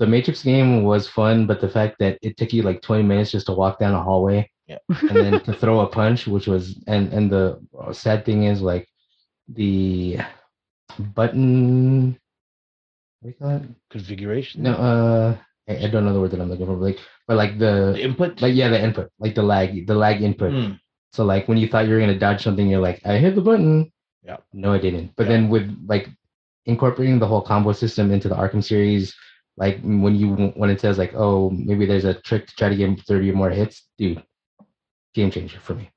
[0.00, 3.30] The Matrix game was fun, but the fact that it took you like 20 minutes
[3.30, 4.50] just to walk down a hallway
[4.88, 7.60] and then to throw a punch, which was and and the
[7.92, 8.88] sad thing is like
[9.48, 10.18] the
[10.98, 12.18] button.
[13.20, 13.62] What do you call it?
[13.90, 14.62] Configuration.
[14.62, 15.36] No, uh,
[15.68, 16.76] I, I don't know the word that I'm looking for.
[16.76, 18.40] But like, but like The the input.
[18.42, 20.52] like yeah, the input, like the lag, the lag input.
[20.52, 20.78] Mm.
[21.12, 23.40] So like when you thought you were gonna dodge something, you're like, I hit the
[23.40, 23.90] button.
[24.22, 24.38] Yeah.
[24.52, 25.12] No, I didn't.
[25.16, 25.32] But Yeah.
[25.32, 26.08] then with like
[26.66, 29.14] incorporating the whole combo system into the Arkham series,
[29.56, 32.76] like when you when it says like, oh, maybe there's a trick to try to
[32.76, 34.22] get 30 or more hits, dude,
[35.14, 35.90] game changer for me.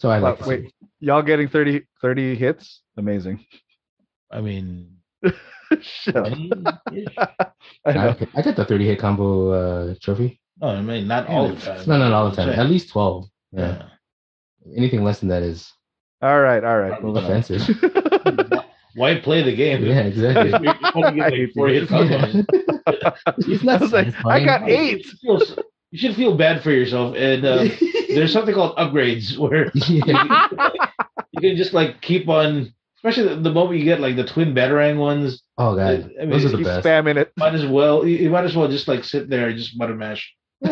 [0.00, 0.38] So I like.
[0.38, 0.72] The wait.
[1.00, 2.82] Y'all getting 30, 30 hits?
[2.98, 3.44] Amazing.
[4.30, 4.96] I mean,
[5.80, 6.26] Shut up.
[7.86, 8.16] I I, know.
[8.34, 10.40] I got the 30 hit combo uh, trophy.
[10.60, 11.86] No, I mean not all the time.
[11.86, 12.50] No, no, not all the time.
[12.50, 13.28] At least 12.
[13.52, 13.82] Yeah.
[14.76, 15.72] Anything less than that is
[16.20, 17.00] All right, all right.
[17.00, 17.20] You know.
[17.20, 17.62] offensive.
[18.94, 19.84] Why play the game?
[19.84, 20.50] yeah, exactly.
[20.50, 21.80] You're only I like, hate four you.
[21.80, 22.44] hit combos.
[23.46, 25.06] It's not was like, I got eight.
[25.22, 27.64] You should feel- you should feel bad for yourself, and uh,
[28.08, 30.48] there's something called upgrades where yeah.
[31.32, 34.54] you can just like keep on, especially the, the moment you get like the twin
[34.54, 35.42] batarang ones.
[35.56, 36.86] Oh god, I mean, those are the best.
[36.86, 37.32] spamming it.
[37.36, 39.94] Might as well you, you might as well just like sit there and just butter
[39.94, 40.34] mash.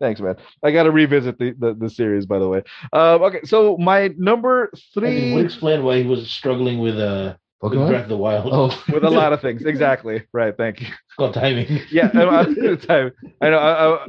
[0.00, 0.36] Thanks, man.
[0.64, 2.62] I got to revisit the, the the series, by the way.
[2.92, 7.34] Um, okay, so my number I three would explain why he was struggling with uh
[7.62, 8.48] with Breath of the Wild.
[8.50, 9.64] Oh, with a lot of things.
[9.64, 10.22] Exactly.
[10.32, 10.56] Right.
[10.56, 10.86] Thank you.
[10.86, 11.80] It's called timing.
[11.90, 12.10] Yeah.
[12.14, 13.10] I, I,
[13.42, 13.58] I know.
[13.58, 14.06] I, I,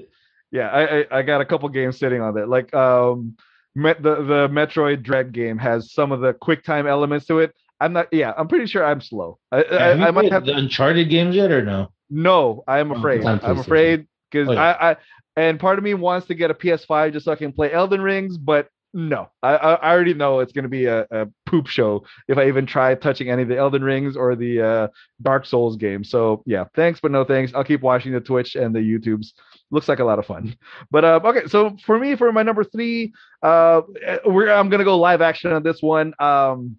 [0.51, 0.67] yeah.
[0.69, 2.47] I, I I got a couple games sitting on that.
[2.47, 3.35] Like um,
[3.75, 7.53] Met, the the Metroid Dread game has some of the quick time elements to it.
[7.79, 8.07] I'm not.
[8.12, 8.34] Yeah.
[8.38, 9.39] I'm pretty sure I'm slow.
[9.51, 10.45] I Have you I, I might have.
[10.45, 11.91] the Uncharted games yet or no?
[12.10, 13.17] No, I'm Oh, afraid.
[13.19, 14.62] it's on I'm afraid because Oh, yeah.
[14.79, 14.97] I, I
[15.38, 18.01] and part of me wants to get a PS5 just so I can play Elden
[18.01, 21.67] Rings, but no, I I I already know it's going to be a, a poop
[21.67, 24.88] show if I even try touching any of the Elden Rings or the uh,
[25.21, 26.03] Dark Souls game.
[26.03, 27.53] So yeah, thanks but no thanks.
[27.55, 29.27] I'll keep watching the Twitch and the YouTubes.
[29.71, 30.55] Looks like a lot of fun.
[30.91, 33.81] But uh, okay, so for me, for my number three, uh,
[34.25, 36.13] I'm gonna go live action on this one.
[36.19, 36.77] Um,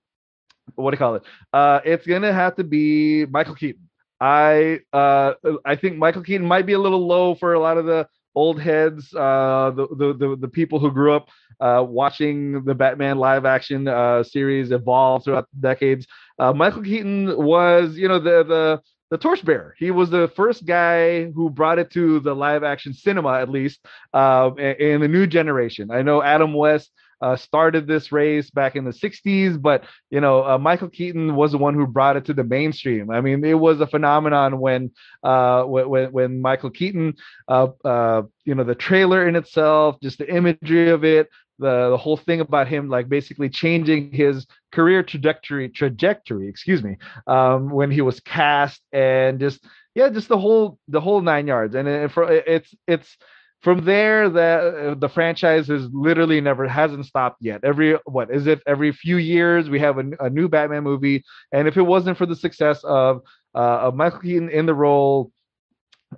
[0.74, 1.22] what do you call it?
[1.52, 3.88] Uh, it's gonna have to be Michael Keaton.
[4.20, 5.32] I uh
[5.64, 8.60] I think Michael Keaton might be a little low for a lot of the old
[8.60, 11.28] heads, uh the the the, the people who grew up
[11.58, 16.06] uh watching the Batman live action uh series evolve throughout the decades.
[16.38, 19.74] Uh Michael Keaton was, you know, the the the torchbearer.
[19.76, 23.84] He was the first guy who brought it to the live action cinema, at least,
[24.14, 25.90] uh, in, the new generation.
[25.90, 30.42] I know Adam West uh, started this race back in the 60s, but you know,
[30.46, 33.10] uh, Michael Keaton was the one who brought it to the mainstream.
[33.10, 37.12] I mean, it was a phenomenon when, uh, when, when Michael Keaton,
[37.48, 41.28] uh, uh, you know, the trailer in itself, just the imagery of it,
[41.62, 46.98] the the whole thing about him, like basically changing his career trajectory, trajectory, excuse me,
[47.26, 51.74] um, when he was cast, and just yeah, just the whole the whole nine yards.
[51.74, 53.16] And it, for, it's it's
[53.62, 57.64] from there the the franchise is literally never hasn't stopped yet.
[57.64, 58.60] Every what is it?
[58.66, 61.24] Every few years we have a, a new batman movie.
[61.52, 63.20] And if it wasn't for the success of
[63.54, 65.30] uh, of michael keaton in the role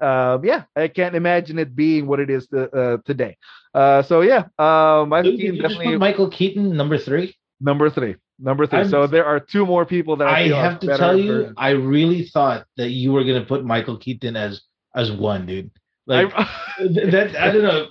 [0.01, 3.37] um, yeah, I can't imagine it being what it is to, uh, today.
[3.73, 7.37] Uh, so yeah, uh, Keaton you just definitely Michael Keaton number three?
[7.61, 8.17] number three.
[8.39, 11.17] Number 3 I'm- so there are two more people that I, I have to tell
[11.17, 11.55] you, versions.
[11.57, 14.63] I really thought that you were gonna put Michael Keaton as
[14.95, 15.71] as one, dude.
[16.07, 16.31] Like
[16.79, 17.87] that, I don't know.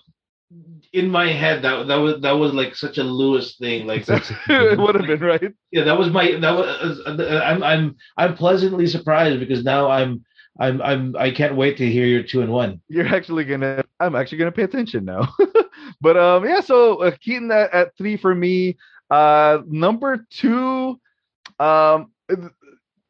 [0.91, 3.87] In my head, that that was that was like such a Lewis thing.
[3.87, 5.53] Like, it would have been right.
[5.71, 7.01] yeah, that was my that was.
[7.07, 10.23] uh, I'm I'm I'm pleasantly surprised because now I'm
[10.59, 12.81] I'm I'm I can't wait to hear your two and one.
[12.87, 13.83] You're actually gonna.
[13.99, 15.33] I'm actually gonna pay attention now.
[16.01, 16.61] but um, yeah.
[16.61, 18.77] So uh, Keaton at, at three for me.
[19.09, 20.99] Uh, number two,
[21.59, 22.11] um,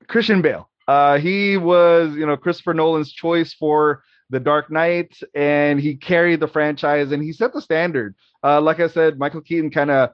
[0.08, 0.69] Christian Bale.
[0.88, 6.39] Uh, he was, you know, Christopher Nolan's choice for The Dark Knight, and he carried
[6.39, 8.15] the franchise and he set the standard.
[8.43, 10.10] Uh, like I said, Michael Keaton kind of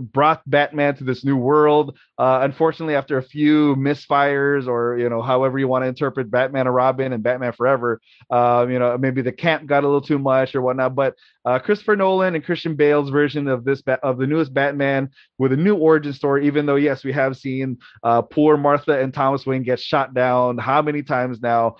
[0.00, 1.98] brought Batman to this new world.
[2.18, 6.66] Uh, unfortunately, after a few misfires, or you know, however you want to interpret Batman
[6.66, 8.00] and Robin and Batman Forever,
[8.30, 10.94] uh, you know, maybe the camp got a little too much or whatnot.
[10.94, 15.52] But uh, Christopher Nolan and Christian Bale's version of this of the newest Batman with
[15.52, 16.46] a new origin story.
[16.46, 20.58] Even though yes, we have seen uh, poor Martha and Thomas Wayne get shot down
[20.58, 21.76] how many times now,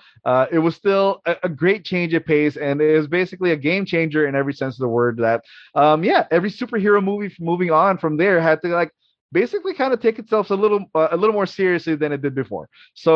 [0.51, 3.85] it was still a, a, great change of pace, and it was basically a game
[3.85, 5.19] changer in every sense of the word.
[5.19, 5.45] That
[5.75, 8.91] um, yeah, every superhero movie from moving on from there had to like
[9.31, 12.35] basically kind of take itself a little uh, a little more seriously than it did
[12.43, 12.65] before.
[13.05, 13.13] So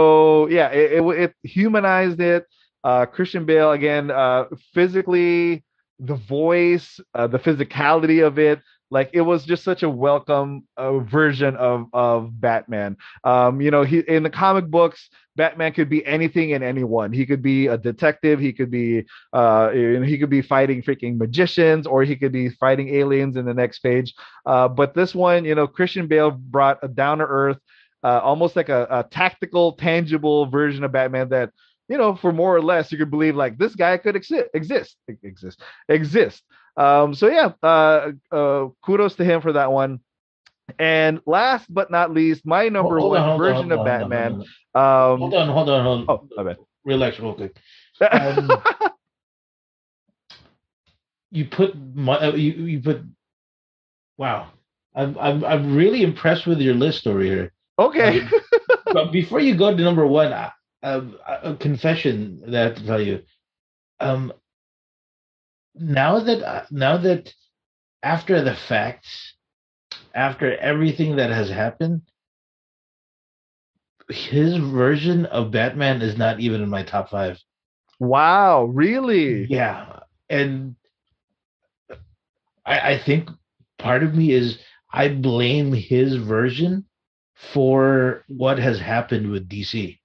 [0.58, 2.44] yeah, it, it, it humanized it.
[2.84, 5.64] Uh, Christian Bale again, uh, physically,
[6.00, 11.00] the voice, uh, the physicality of it, like it was just such a welcome uh,
[11.00, 12.98] version of of Batman.
[13.24, 17.12] Um, you know, he in the comic books, Batman could be anything and anyone.
[17.12, 18.40] He could be a detective.
[18.40, 22.90] He could be uh, he could be fighting freaking magicians, or he could be fighting
[22.96, 24.14] aliens in the next page.
[24.46, 27.58] Uh, but this one, you know, Christian Bale brought a down to earth,
[28.04, 31.52] uh, almost like a, a tactical, tangible version of Batman that
[31.90, 34.98] you know, for more or less, you could believe like this guy could exist, exist,
[35.08, 36.44] exist, exist.
[36.78, 40.00] Um, so yeah, uh, uh, kudos to him for that one.
[40.78, 44.44] And last but not least, my number hold one on, version on, of Batman.
[44.76, 46.20] On, um, hold on, hold on, hold on.
[46.20, 46.58] Oh, my bad.
[46.86, 47.58] Relax real quick.
[48.12, 48.52] Um,
[51.32, 53.02] you put my, uh, you, you put.
[54.18, 54.50] Wow,
[54.94, 57.54] I'm I'm I'm really impressed with your list over here.
[57.80, 58.22] Okay.
[58.22, 58.32] Um,
[58.94, 60.52] but before you go to number one, uh,
[60.84, 63.24] a confession that I have to tell you.
[64.00, 64.32] Um,
[65.80, 67.34] now that uh, now that
[68.04, 69.34] after the facts,
[70.14, 72.02] after everything that has happened,
[74.10, 77.40] his version of Batman is not even in my top five.
[78.00, 79.46] Wow, really?
[79.46, 80.76] Yeah, and
[82.66, 83.30] I, I think
[83.80, 84.60] part of me is
[84.92, 86.86] I blame his version
[87.36, 90.00] for what has happened with DC,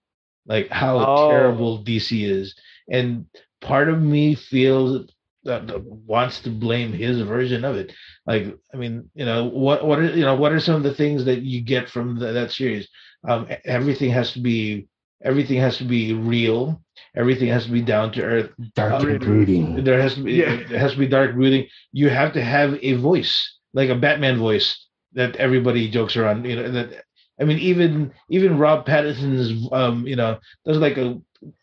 [0.46, 1.30] like how oh.
[1.30, 2.54] terrible DC is,
[2.90, 3.26] and
[3.60, 5.11] part of me feels
[5.44, 7.92] that wants to blame his version of it.
[8.26, 10.94] Like, I mean, you know, what what are you know what are some of the
[10.94, 12.88] things that you get from the, that series?
[13.28, 14.88] Um, everything has to be
[15.24, 16.82] everything has to be real.
[17.16, 18.50] Everything has to be down to earth.
[18.74, 19.84] Dark and brooding.
[19.84, 20.52] There has to be yeah.
[20.52, 21.66] it has to be dark brooding.
[21.92, 26.44] You have to have a voice, like a Batman voice that everybody jokes around.
[26.44, 27.04] You know that.
[27.40, 31.20] I mean, even even Rob Pattinson's, um, you know, there's like a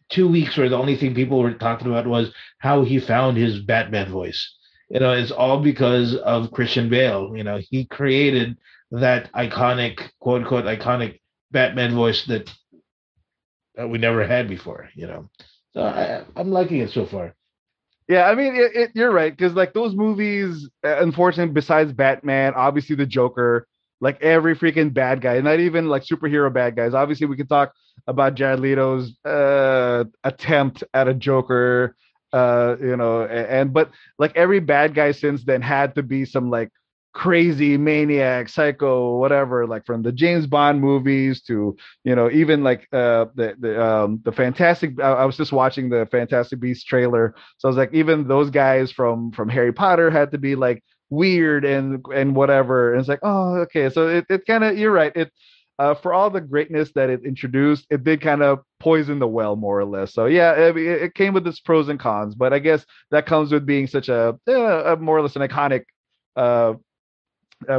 [0.09, 3.59] two weeks where the only thing people were talking about was how he found his
[3.59, 4.55] Batman voice.
[4.89, 7.33] You know, it's all because of Christian Bale.
[7.35, 8.57] You know, he created
[8.91, 11.19] that iconic, quote unquote, iconic
[11.51, 12.51] Batman voice that,
[13.75, 14.89] that we never had before.
[14.95, 15.29] You know,
[15.73, 17.35] so I, I'm liking it so far.
[18.07, 22.53] Yeah, I mean, it, it, you're right because like those movies, uh, unfortunately, besides Batman,
[22.55, 23.67] obviously the Joker,
[24.01, 26.95] like every freaking bad guy, not even like superhero bad guys.
[26.95, 27.71] Obviously, we can talk
[28.07, 31.95] about Jared Leto's uh, attempt at a Joker,
[32.33, 36.49] uh, you know, and, but like every bad guy since then had to be some
[36.49, 36.69] like
[37.11, 42.87] crazy maniac psycho whatever like from the james bond movies to you know even like
[42.93, 47.33] uh the the um the fantastic I, I was just watching the fantastic beast trailer.
[47.57, 50.83] So i was like even those guys from from harry potter had to be like
[51.09, 52.93] weird and and whatever.
[52.93, 53.89] And it's like oh okay.
[53.89, 55.11] So it, it kind of you're right.
[55.15, 55.31] It
[55.79, 59.55] uh, for all the greatness that it introduced, it did kind of poison the well,
[59.55, 60.13] more or less.
[60.13, 63.51] So yeah, it, it, came with its pros and cons, but I guess that comes
[63.51, 65.83] with being such a, a more or less an iconic
[66.35, 66.73] uh,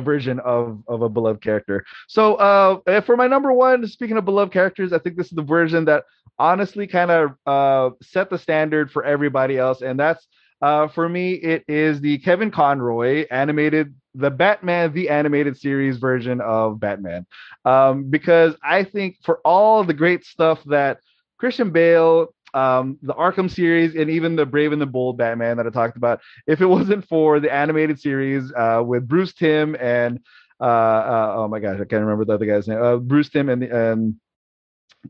[0.00, 1.84] version of of a beloved character.
[2.08, 5.42] So uh, for my number one, speaking of beloved characters, I think this is the
[5.42, 6.04] version that
[6.38, 10.26] honestly kind of uh, set the standard for everybody else, and that's
[10.60, 16.40] uh, for me, it is the Kevin Conroy animated, the Batman, the animated series version
[16.40, 17.26] of Batman.
[17.64, 20.98] Um, because I think for all the great stuff that
[21.38, 25.66] Christian Bale, um, the Arkham series, and even the Brave and the Bold Batman that
[25.66, 30.20] I talked about, if it wasn't for the animated series uh, with Bruce Timm and
[30.60, 32.82] uh, uh, oh my gosh, I can't remember the other guy's name.
[32.82, 34.14] Uh, Bruce Timm and and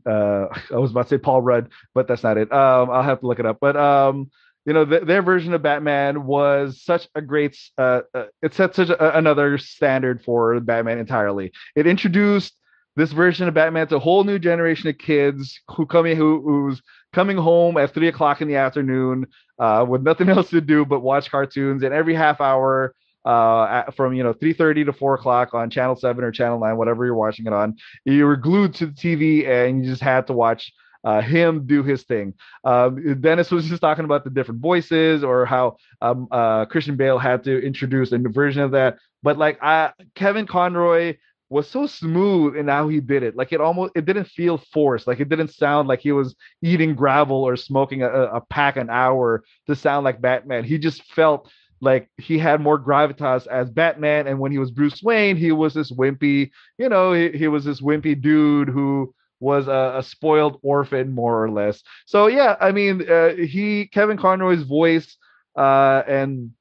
[0.05, 2.51] uh, I was about to say Paul Rudd, but that's not it.
[2.51, 3.57] Um, I'll have to look it up.
[3.59, 4.31] But um,
[4.65, 7.57] you know, th- their version of Batman was such a great.
[7.77, 11.51] Uh, uh, it set such a, another standard for Batman entirely.
[11.75, 12.53] It introduced
[12.95, 16.81] this version of Batman to a whole new generation of kids who coming who who's
[17.13, 19.27] coming home at three o'clock in the afternoon
[19.59, 22.93] uh, with nothing else to do but watch cartoons, and every half hour
[23.25, 27.05] uh, from you know 3:30 to 4 o'clock on Channel 7 or Channel 9, whatever
[27.05, 30.33] you're watching it on, you were glued to the TV and you just had to
[30.33, 30.71] watch
[31.03, 32.33] uh, him do his thing.
[32.63, 37.17] Um, Dennis was just talking about the different voices or how um, uh, Christian Bale
[37.17, 38.97] had to introduce a new version of that.
[39.23, 41.17] But like I, Kevin Conroy
[41.49, 43.35] was so smooth in how he did it.
[43.35, 45.05] Like it almost it didn't feel forced.
[45.05, 48.89] Like it didn't sound like he was eating gravel or smoking a, a pack an
[48.89, 50.63] hour to sound like Batman.
[50.63, 54.27] He just felt like he had more gravitas as Batman.
[54.27, 57.65] And when he was Bruce Wayne, he was this wimpy, you know, he, he was
[57.65, 61.81] this wimpy dude who was a, a, spoiled orphan more or less.
[62.05, 65.17] So yeah, I mean, uh, he Kevin Conroy's voice
[65.57, 66.51] uh, and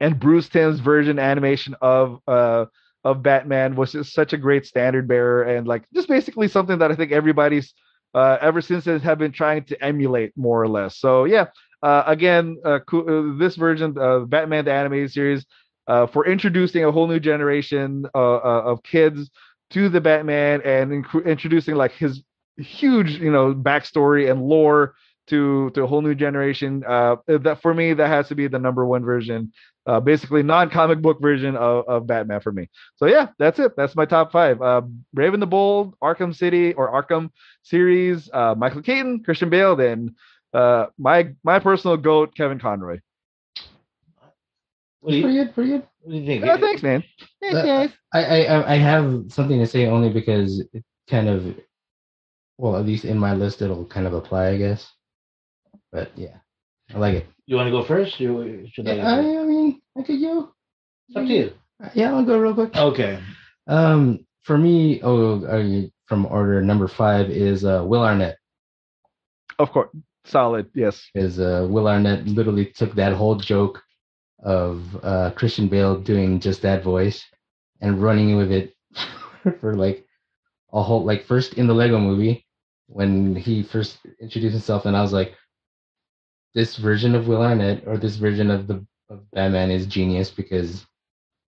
[0.00, 2.66] and Bruce Timm's version animation of uh,
[3.04, 6.90] of Batman was just such a great standard bearer and like just basically something that
[6.90, 7.72] I think everybody's
[8.14, 10.98] uh, ever since have been trying to emulate more or less.
[10.98, 11.46] So yeah,
[11.82, 15.46] uh, again, uh, uh this version of Batman the animated series
[15.86, 19.30] uh, for introducing a whole new generation uh, of kids
[19.70, 22.22] to the Batman and inc- introducing like his
[22.56, 24.94] huge, you know, backstory and lore
[25.28, 26.82] to to a whole new generation.
[26.86, 29.52] Uh, that for me, that has to be the number one version,
[29.86, 32.68] uh, basically non-comic book version of, of Batman for me.
[32.96, 33.72] So yeah, that's it.
[33.76, 37.30] That's my top five: uh, Brave the Bold, Arkham City or Arkham
[37.62, 40.14] series, uh, Michael Keaton, Christian Bale, then
[40.54, 43.00] uh, my my personal goat, Kevin Conroy.
[45.08, 45.82] What do you, pretty good, pretty good.
[46.02, 46.44] What do you think?
[46.44, 47.02] Yeah, thanks, man.
[47.40, 47.90] Thanks, uh, guys.
[48.12, 51.54] I, I I have something to say only because it kind of,
[52.58, 54.92] well, at least in my list, it'll kind of apply, I guess.
[55.92, 56.36] But yeah,
[56.94, 57.26] I like it.
[57.46, 58.20] You want to go first?
[58.20, 60.52] You should yeah, I, I, mean, I could go.
[61.08, 61.52] It's up to you.
[61.94, 62.76] Yeah, I'll go real quick.
[62.76, 63.18] Okay.
[63.66, 68.36] Um, for me, oh, from order number five is uh, Will Arnett.
[69.58, 69.88] Of course,
[70.26, 70.68] solid.
[70.74, 73.82] Yes, is uh, Will Arnett literally took that whole joke
[74.40, 77.24] of uh, Christian Bale doing just that voice
[77.80, 78.74] and running with it
[79.60, 80.06] for like
[80.72, 82.46] a whole like first in the Lego movie
[82.86, 85.34] when he first introduced himself and I was like
[86.54, 90.86] this version of Will Arnett or this version of the of Batman is genius because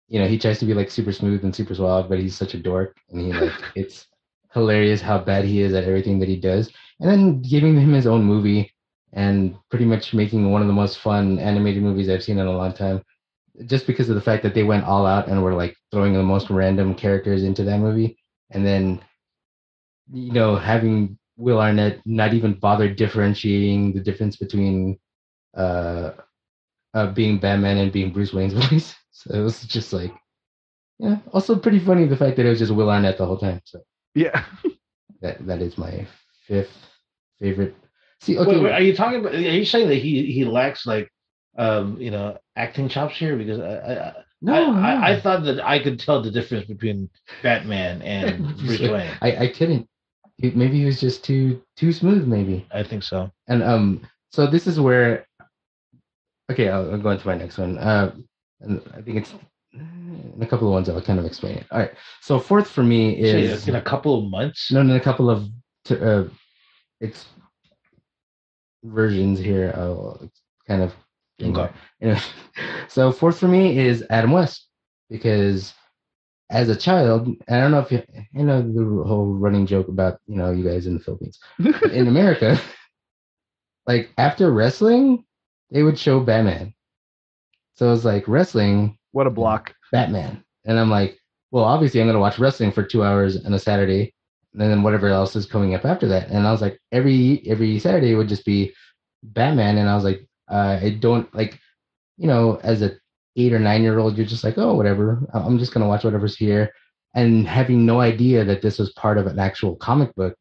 [0.09, 2.55] you know he tries to be like super smooth and super suave but he's such
[2.55, 4.07] a dork and he like it's
[4.53, 6.71] hilarious how bad he is at everything that he does.
[7.01, 8.73] And then giving him his own movie
[9.13, 12.53] and pretty much making one of the most fun animated movies I've seen in a
[12.53, 13.03] long time.
[13.67, 16.23] Just because of the fact that they went all out and were like throwing the
[16.23, 18.17] most random characters into that movie,
[18.51, 19.01] and then
[20.13, 24.99] you know having Will Arnett not even bother differentiating the difference between
[25.57, 26.13] uh,
[26.95, 28.95] uh being Batman and being Bruce Wayne's voice.
[29.11, 30.13] So it was just like,
[30.99, 31.19] yeah.
[31.33, 33.61] Also pretty funny the fact that it was just Will Arnett the whole time.
[33.65, 33.81] So
[34.15, 34.45] yeah,
[35.21, 36.07] that that is my
[36.47, 36.73] fifth
[37.39, 37.75] favorite
[38.21, 38.51] See, okay.
[38.51, 39.35] Wait, wait, are you talking about?
[39.35, 41.11] Are you saying that he he lacks like,
[41.57, 43.37] um, you know, acting chops here?
[43.37, 44.13] Because I, I
[44.43, 44.81] no, I, no.
[44.81, 47.09] I, I, thought that I could tell the difference between
[47.43, 49.17] Batman and Bruce Wayne.
[49.23, 49.89] I I couldn't.
[50.39, 52.27] Maybe he was just too too smooth.
[52.27, 53.31] Maybe I think so.
[53.49, 55.27] And um, so this is where.
[56.51, 57.79] Okay, I'll, I'll go into my next one.
[57.79, 58.15] Uh,
[58.61, 59.35] and I think it's
[59.73, 61.67] in a couple of ones I'll kind of explain it.
[61.71, 61.93] All right.
[62.21, 64.71] So fourth for me is in a couple of months.
[64.71, 65.49] No, in a couple of
[65.91, 66.25] uh,
[67.01, 67.27] it's
[68.85, 69.73] versions here.
[69.77, 70.31] I'll
[70.67, 70.95] kind of
[71.43, 71.73] okay.
[72.01, 72.21] Anyway,
[72.89, 74.67] so fourth for me is Adam West
[75.09, 75.75] because
[76.51, 78.03] as a child, I don't know if you,
[78.33, 82.09] you know the whole running joke about you know you guys in the Philippines, in
[82.09, 82.61] America,
[83.87, 85.25] like after wrestling,
[85.71, 86.75] they would show Batman.
[87.75, 88.99] So it's like wrestling.
[89.13, 89.75] What a block.
[89.93, 91.19] Batman, and I'm like,
[91.51, 94.13] well, obviously I'm gonna watch wrestling for two hours on a Saturday
[94.53, 96.29] and then whatever else is coming up after that.
[96.29, 98.73] And I was like, every every Saturday would just be
[99.23, 101.59] Batman, and I was like, uh, I don't like,
[102.17, 102.93] you know, as a
[103.37, 105.27] eight or nine year old, you're just like, oh, whatever.
[105.33, 106.73] I'm just gonna watch whatever's here,
[107.15, 110.35] and having no idea that this was part of an actual comic book,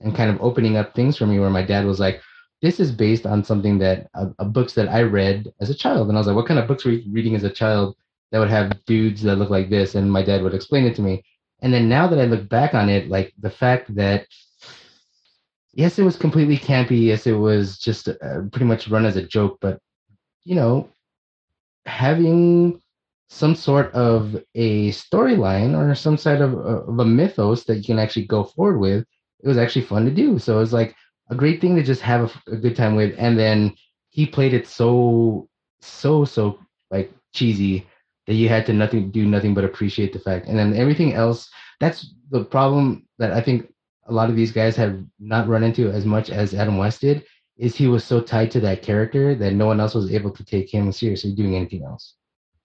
[0.00, 2.22] and kind of opening up things for me where my dad was like,
[2.62, 6.08] this is based on something that uh, uh, books that I read as a child,
[6.08, 7.96] and I was like, what kind of books were you reading as a child
[8.32, 9.94] that would have dudes that look like this?
[9.94, 11.22] And my dad would explain it to me
[11.62, 14.26] and then now that I look back on it, like the fact that
[15.72, 17.06] yes, it was completely campy.
[17.06, 19.78] Yes, it was just uh, pretty much run as a joke, but
[20.44, 20.88] you know,
[21.86, 22.80] having
[23.28, 27.84] some sort of a storyline or some sort of, uh, of, a mythos that you
[27.84, 29.04] can actually go forward with,
[29.42, 30.38] it was actually fun to do.
[30.38, 30.96] So it was like
[31.30, 33.14] a great thing to just have a, a good time with.
[33.18, 33.74] And then
[34.10, 35.48] he played it so,
[35.80, 36.58] so, so
[36.90, 37.86] like cheesy
[38.30, 41.50] that you had to nothing do nothing but appreciate the fact and then everything else
[41.80, 43.72] that's the problem that I think
[44.06, 47.24] a lot of these guys have not run into as much as Adam West did
[47.56, 50.44] is he was so tied to that character that no one else was able to
[50.44, 52.14] take him seriously doing anything else.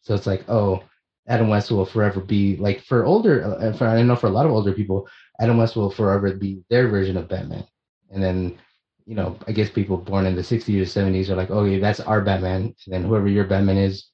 [0.01, 0.83] So it's like, oh,
[1.27, 4.45] Adam West will forever be like for older, uh, for I know for a lot
[4.45, 5.07] of older people,
[5.39, 7.65] Adam West will forever be their version of Batman.
[8.11, 8.57] And then,
[9.05, 11.79] you know, I guess people born in the 60s or 70s are like, oh, yeah,
[11.79, 12.75] that's our Batman.
[12.85, 14.07] And then whoever your Batman is,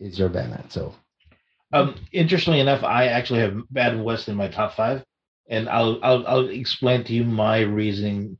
[0.00, 0.68] is your Batman.
[0.70, 0.94] So,
[1.72, 5.04] Um, interestingly enough, I actually have Adam West in my top five,
[5.48, 8.38] and I'll I'll, I'll explain to you my reasoning,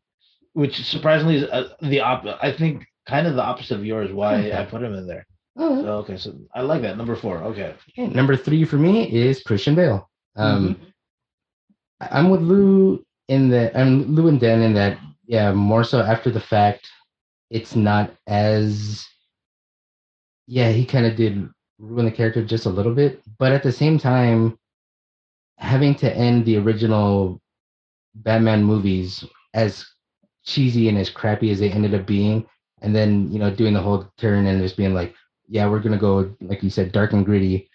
[0.53, 2.25] which surprisingly is uh, the op.
[2.43, 4.13] I think kind of the opposite of yours.
[4.13, 4.57] Why Okay.
[4.57, 5.27] I put him in there.
[5.59, 7.39] oh, So, okay, so I like that number four.
[7.51, 8.07] Okay, okay.
[8.09, 10.09] number three for me is Christian Bale.
[10.37, 10.77] Um,
[12.01, 16.01] I- I'm with Lou in that I'm Lou and Dan in that yeah more so
[16.01, 16.89] after the fact
[17.51, 19.05] it's not as
[20.47, 23.73] yeah he kind of did ruin the character just a little bit but at the
[23.73, 24.59] same time
[25.59, 27.41] having to end the original
[28.17, 29.25] Batman movies
[29.55, 29.87] as
[30.45, 32.47] cheesy and as crappy as they ended up being
[32.83, 35.15] and then you know doing the whole turn and just being like
[35.49, 37.69] yeah we're gonna go like you said dark and gritty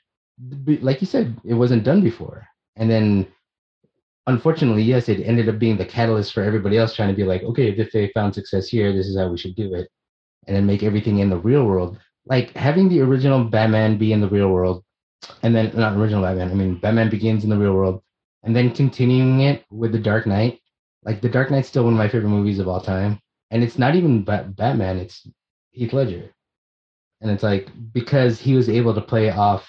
[0.81, 2.47] like you said it wasn't done before
[2.77, 3.27] and then
[4.27, 7.43] unfortunately, yes, it ended up being the catalyst for everybody else trying to be like,
[7.43, 9.89] okay, if they found success here, this is how we should do it,
[10.47, 11.97] and then make everything in the real world.
[12.25, 14.83] Like having the original Batman be in the real world,
[15.43, 16.51] and then not original Batman.
[16.51, 18.01] I mean, Batman Begins in the real world,
[18.43, 20.59] and then continuing it with the Dark Knight.
[21.03, 23.19] Like the Dark Knight's still one of my favorite movies of all time,
[23.49, 25.27] and it's not even Ba- Batman; it's
[25.71, 26.31] Heath Ledger,
[27.21, 29.67] and it's like because he was able to play off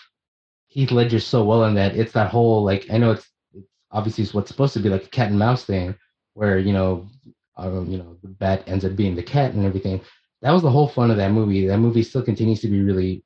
[0.68, 4.24] Heath Ledger so well in that it's that whole like I know it's it's obviously
[4.24, 5.94] it's what's supposed to be like a cat and mouse thing
[6.34, 7.08] where you know
[7.56, 10.00] um, you know the bat ends up being the cat and everything
[10.42, 13.24] that was the whole fun of that movie that movie still continues to be really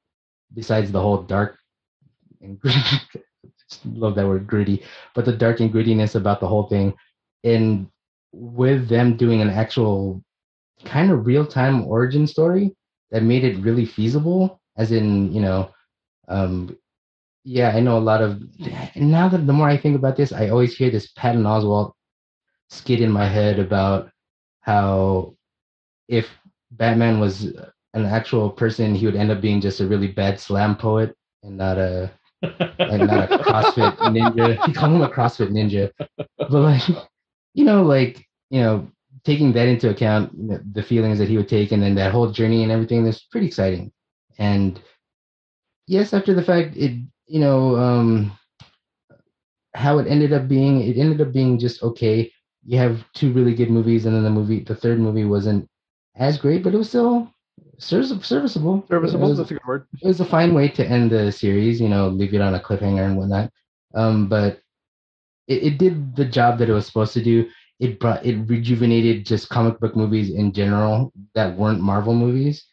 [0.55, 1.59] besides the whole dark
[2.41, 2.81] and gritty
[3.85, 4.83] love that word gritty
[5.15, 6.95] but the dark and grittiness about the whole thing
[7.45, 7.89] and
[8.33, 10.23] with them doing an actual
[10.85, 12.75] kind of real-time origin story
[13.11, 15.71] that made it really feasible as in you know
[16.29, 16.77] um
[17.47, 18.43] yeah, I know a lot of.
[18.97, 21.93] Now that the more I think about this, I always hear this Patton Oswalt
[22.71, 24.11] skit in my head about
[24.63, 25.37] how
[26.09, 26.29] if
[26.71, 27.45] Batman was
[27.95, 31.57] an actual person, he would end up being just a really bad slam poet and
[31.57, 32.11] not a
[32.43, 34.65] like not a CrossFit ninja.
[34.67, 35.91] He called him a CrossFit ninja,
[36.39, 36.83] but like
[37.55, 38.89] you know, like you know,
[39.25, 42.13] taking that into account, you know, the feelings that he would take, and then that
[42.13, 43.91] whole journey and everything, that's pretty exciting.
[44.39, 44.81] And
[45.87, 46.93] yes, after the fact, it
[47.27, 48.33] you know um,
[49.75, 50.83] how it ended up being.
[50.83, 52.31] It ended up being just okay.
[52.69, 55.69] You have two really good movies, and then the movie, the third movie, wasn't
[56.17, 57.31] as great, but it was still
[57.79, 58.85] serviceable.
[58.89, 59.29] Serviceable.
[59.29, 59.87] Was, That's a good word.
[60.03, 61.81] it was a fine way to end the series.
[61.81, 63.51] You know, leave it on a cliffhanger and whatnot.
[63.95, 64.61] Um, but
[65.49, 67.49] it, it did the job that it was supposed to do.
[67.79, 72.67] It brought it rejuvenated just comic book movies in general that weren't Marvel movies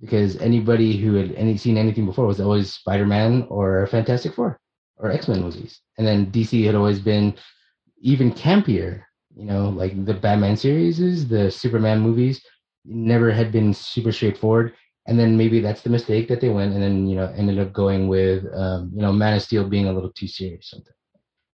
[0.00, 4.58] because anybody who had any seen anything before was always Spider Man or Fantastic Four
[4.98, 7.34] or X Men movies, and then DC had always been
[8.02, 9.02] even campier.
[9.34, 12.42] You know, like the Batman series, the Superman movies
[12.84, 14.74] never had been super straightforward.
[15.06, 17.72] And then maybe that's the mistake that they went, and then you know ended up
[17.72, 20.70] going with um, you know Man of Steel being a little too serious.
[20.70, 20.92] Something.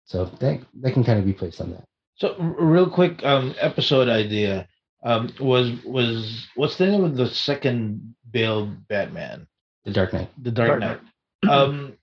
[0.05, 1.83] So that that can kind of be placed on that.
[2.15, 4.67] So real quick, um, episode idea
[5.03, 9.47] um, was was what's the name of the second Bale Batman,
[9.85, 10.29] The Dark Knight.
[10.41, 11.01] the Dark Dark
[11.43, 11.51] Knight?
[11.51, 11.93] um,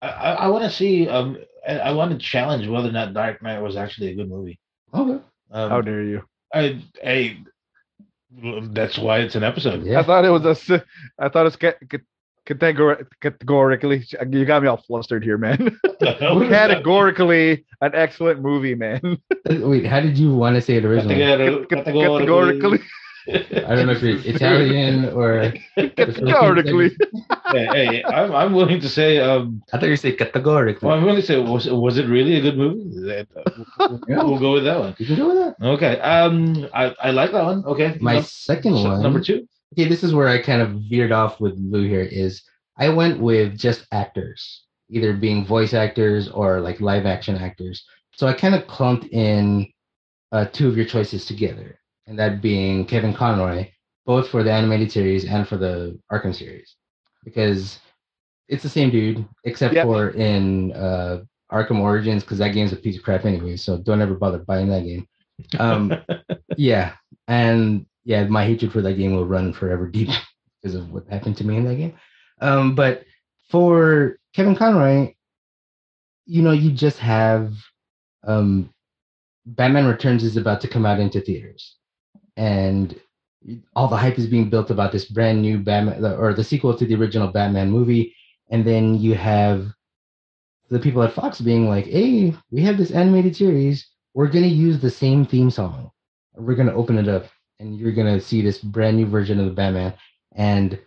[0.00, 1.08] I, I, I want to see.
[1.08, 4.30] Um, I, I want to challenge whether or not Dark Knight was actually a good
[4.30, 4.58] movie.
[4.94, 5.22] Okay.
[5.50, 6.22] Um, How dare you?
[6.54, 7.38] I, I,
[8.72, 9.84] that's why it's an episode.
[9.84, 10.00] Yeah.
[10.00, 10.84] I thought it was a.
[11.18, 11.98] I thought it's ca- ca-
[12.46, 14.04] categor- categorically.
[14.30, 15.78] You got me all flustered here, man.
[16.00, 19.18] categorically, an excellent movie, man.
[19.48, 21.16] Wait, how did you want to say it originally?
[21.16, 21.76] Categorically.
[21.76, 22.80] categorically,
[23.28, 25.52] I don't know if you're Italian or.
[25.96, 26.90] categorically.
[27.52, 29.18] hey, hey, I'm, I'm willing to say.
[29.18, 30.86] Um, I thought you said categorically.
[30.86, 32.84] well, I'm willing to say, was was it really a good movie?
[32.98, 33.24] Uh,
[34.08, 34.22] Yeah.
[34.22, 34.94] We'll go with that one.
[34.98, 35.66] You can go with that.
[35.66, 35.98] Okay.
[36.00, 37.64] Um, I, I like that one.
[37.64, 37.96] Okay.
[38.00, 39.02] My Num- second so one.
[39.02, 39.46] number two.
[39.74, 42.42] okay, this is where I kind of veered off with Lou here is
[42.78, 47.84] I went with just actors, either being voice actors or like live action actors.
[48.14, 49.66] So I kind of clumped in
[50.32, 51.79] uh, two of your choices together,
[52.10, 53.70] and that being Kevin Conroy,
[54.04, 56.76] both for the animated series and for the Arkham series,
[57.24, 57.78] because
[58.48, 59.84] it's the same dude, except Yep.
[59.86, 63.56] for in uh, Arkham Origins, because that game's a piece of crap anyway.
[63.56, 65.06] So don't ever bother buying that game.
[65.58, 65.94] Um,
[66.56, 66.94] yeah,
[67.28, 70.08] and yeah, my hatred for that game will run forever deep
[70.62, 71.94] because of what happened to me in that game.
[72.40, 73.04] Um, but
[73.50, 75.14] for Kevin Conroy,
[76.26, 77.54] you know, you just have
[78.24, 78.70] um,
[79.46, 81.76] Batman Returns is about to come out into theaters,
[82.40, 82.98] and
[83.76, 86.86] all the hype is being built about this brand new Batman or the sequel to
[86.86, 88.14] the original Batman movie,
[88.50, 89.66] and then you have
[90.70, 93.86] the people at Fox being like, "Hey, we have this animated series.
[94.14, 95.90] We're gonna use the same theme song.
[96.34, 97.26] We're gonna open it up,
[97.58, 99.92] and you're gonna see this brand new version of the Batman."
[100.34, 100.78] And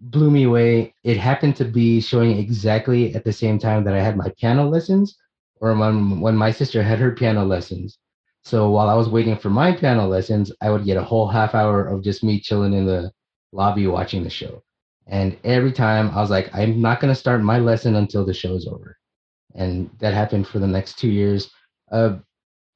[0.00, 0.92] blew me away.
[1.04, 4.68] It happened to be showing exactly at the same time that I had my piano
[4.68, 5.16] lessons,
[5.60, 7.98] or when when my sister had her piano lessons.
[8.46, 11.52] So while I was waiting for my piano lessons, I would get a whole half
[11.52, 13.10] hour of just me chilling in the
[13.50, 14.62] lobby watching the show.
[15.08, 18.32] And every time I was like, I'm not going to start my lesson until the
[18.32, 18.96] show's over.
[19.56, 21.50] And that happened for the next two years.
[21.90, 22.18] Uh,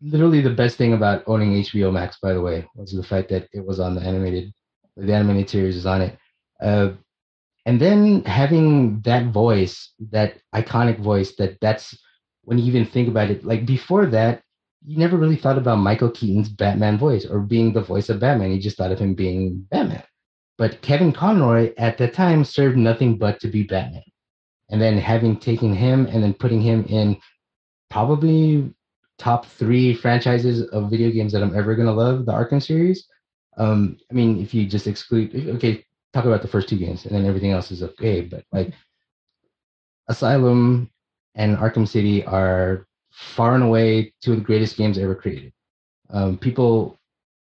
[0.03, 3.47] literally, the best thing about owning HBO Max, by the way, was the fact that
[3.53, 4.53] it was on the animated,
[4.97, 6.19] the animated series is on it.
[6.61, 6.95] Uh,
[7.65, 11.97] and then having that voice, that iconic voice, that that's
[12.43, 13.45] when you even think about it.
[13.45, 14.43] Like before that,
[14.85, 18.53] you never really thought about Michael Keaton's Batman voice or being the voice of Batman.
[18.53, 20.03] You just thought of him being Batman.
[20.57, 24.03] But Kevin Conroy at that time served nothing but to be Batman.
[24.71, 27.19] And then having taken him and then putting him in
[27.91, 28.73] probably
[29.19, 33.07] top three franchises of video games that I'm ever gonna love, the Arkham series.
[33.59, 37.15] Um, I mean, if you just exclude, okay, talk about the first two games, and
[37.15, 38.23] then everything else is okay.
[38.23, 38.73] But like,
[40.09, 40.91] Asylum
[41.35, 45.53] and Arkham City are far and away two of the greatest games ever created.
[46.11, 46.99] Um, people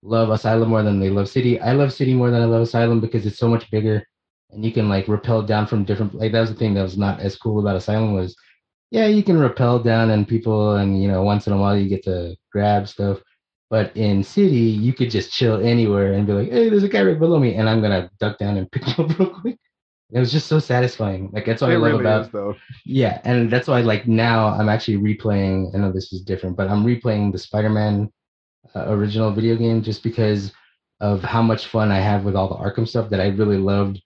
[0.03, 1.61] love Asylum more than they love City.
[1.61, 4.07] I love City more than I love Asylum because it's so much bigger,
[4.51, 6.15] and you can like rappel down from different.
[6.15, 8.37] Like that was the thing that was not as cool about Asylum was,
[8.91, 11.89] yeah, you can rappel down and people, and you know, once in a while you
[11.89, 13.21] get to grab stuff.
[13.71, 17.03] But in City, you could just chill anywhere and be like, "Hey, there's a guy
[17.03, 19.59] right below me," and I'm gonna duck down and pick him up real quick.
[20.13, 21.31] It was just so satisfying.
[21.33, 22.55] Like that's what it I love really about is, though.
[22.85, 25.75] yeah, and that's why like now I'm actually replaying.
[25.75, 28.13] I know this is different, but I'm replaying the Spider-Man
[28.75, 30.53] uh, original video game just because
[31.01, 34.03] of how much fun I have with all the Arkham stuff that I really loved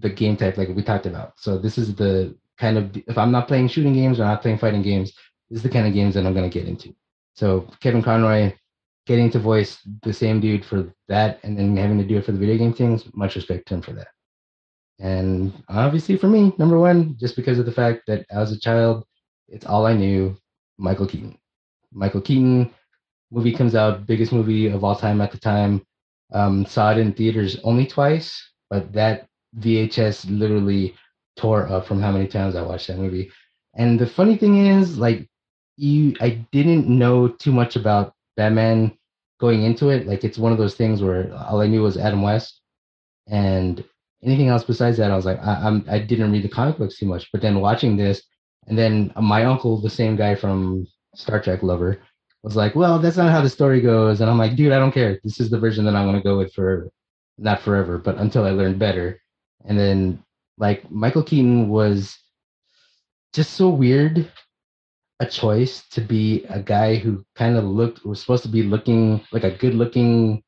[0.00, 1.34] the game type like we talked about.
[1.38, 4.58] So this is the kind of if I'm not playing shooting games or not playing
[4.58, 5.12] fighting games,
[5.50, 6.94] this is the kind of games that I'm gonna get into.
[7.34, 8.52] So Kevin Conroy
[9.06, 12.32] getting to voice the same dude for that and then having to do it for
[12.32, 14.08] the video game things, much respect to him for that.
[14.98, 19.04] And obviously for me, number one, just because of the fact that as a child,
[19.48, 20.36] it's all I knew,
[20.78, 21.38] Michael Keaton.
[21.92, 22.72] Michael Keaton
[23.30, 25.84] movie comes out, biggest movie of all time at the time.
[26.32, 28.38] Um, saw it in theaters only twice,
[28.68, 29.26] but that
[29.58, 30.94] VHS literally
[31.36, 33.30] tore up from how many times I watched that movie.
[33.74, 35.26] And the funny thing is, like,
[35.76, 38.96] you, I didn't know too much about Batman
[39.40, 40.06] going into it.
[40.06, 42.60] Like, it's one of those things where all I knew was Adam West,
[43.28, 43.84] and
[44.22, 46.98] anything else besides that, I was like, I, I'm, I didn't read the comic books
[46.98, 47.30] too much.
[47.32, 48.22] But then watching this,
[48.66, 52.00] and then my uncle, the same guy from Star Trek Lover,
[52.42, 54.20] was like, well, that's not how the story goes.
[54.20, 55.18] And I'm like, dude, I don't care.
[55.24, 56.88] This is the version that I'm going to go with for
[57.38, 59.20] not forever, but until I learn better.
[59.64, 60.22] And then,
[60.56, 62.16] like, Michael Keaton was
[63.32, 64.30] just so weird
[65.20, 69.20] a choice to be a guy who kind of looked, was supposed to be looking
[69.32, 70.42] like a good looking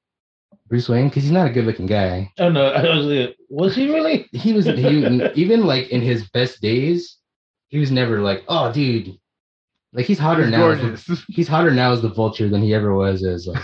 [0.70, 2.32] Bruce Wayne, because he's not a good looking guy.
[2.38, 4.28] Oh no, I was like, was he really?
[4.32, 7.18] He was, he, even like in his best days,
[7.68, 9.18] he was never like, oh, dude.
[9.92, 10.70] Like he's hotter He's now.
[10.70, 13.62] As he's hotter now as the Vulture than he ever was as like,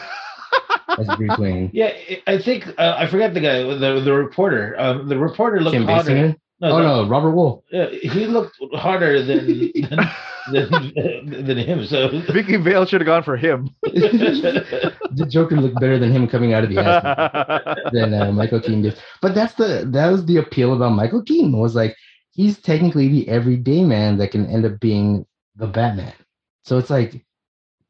[0.99, 1.71] as Bruce Wayne.
[1.73, 1.93] Yeah,
[2.27, 4.75] I think uh, I forgot the guy, the the reporter.
[4.77, 6.11] Um, the reporter looked Kim hotter.
[6.11, 6.37] Basinger?
[6.63, 7.63] Oh no, Robert Wuhl.
[7.71, 10.11] Yeah, he looked harder than than,
[10.53, 11.87] than, than him.
[11.87, 13.69] So Vicki Vale should have gone for him.
[13.83, 18.83] the Joker looked better than him coming out of the ass than uh, Michael Keaton
[18.83, 18.99] did.
[19.21, 21.95] But that's the that was the appeal about Michael Keaton was like
[22.31, 25.27] he's technically the everyday man that can end up being
[25.57, 26.15] the Batman.
[26.65, 27.25] So it's like,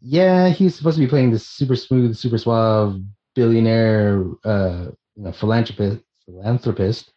[0.01, 3.01] yeah, he's supposed to be playing this super smooth, super suave
[3.35, 7.13] billionaire, uh, you know, philanthropist, philanthropist,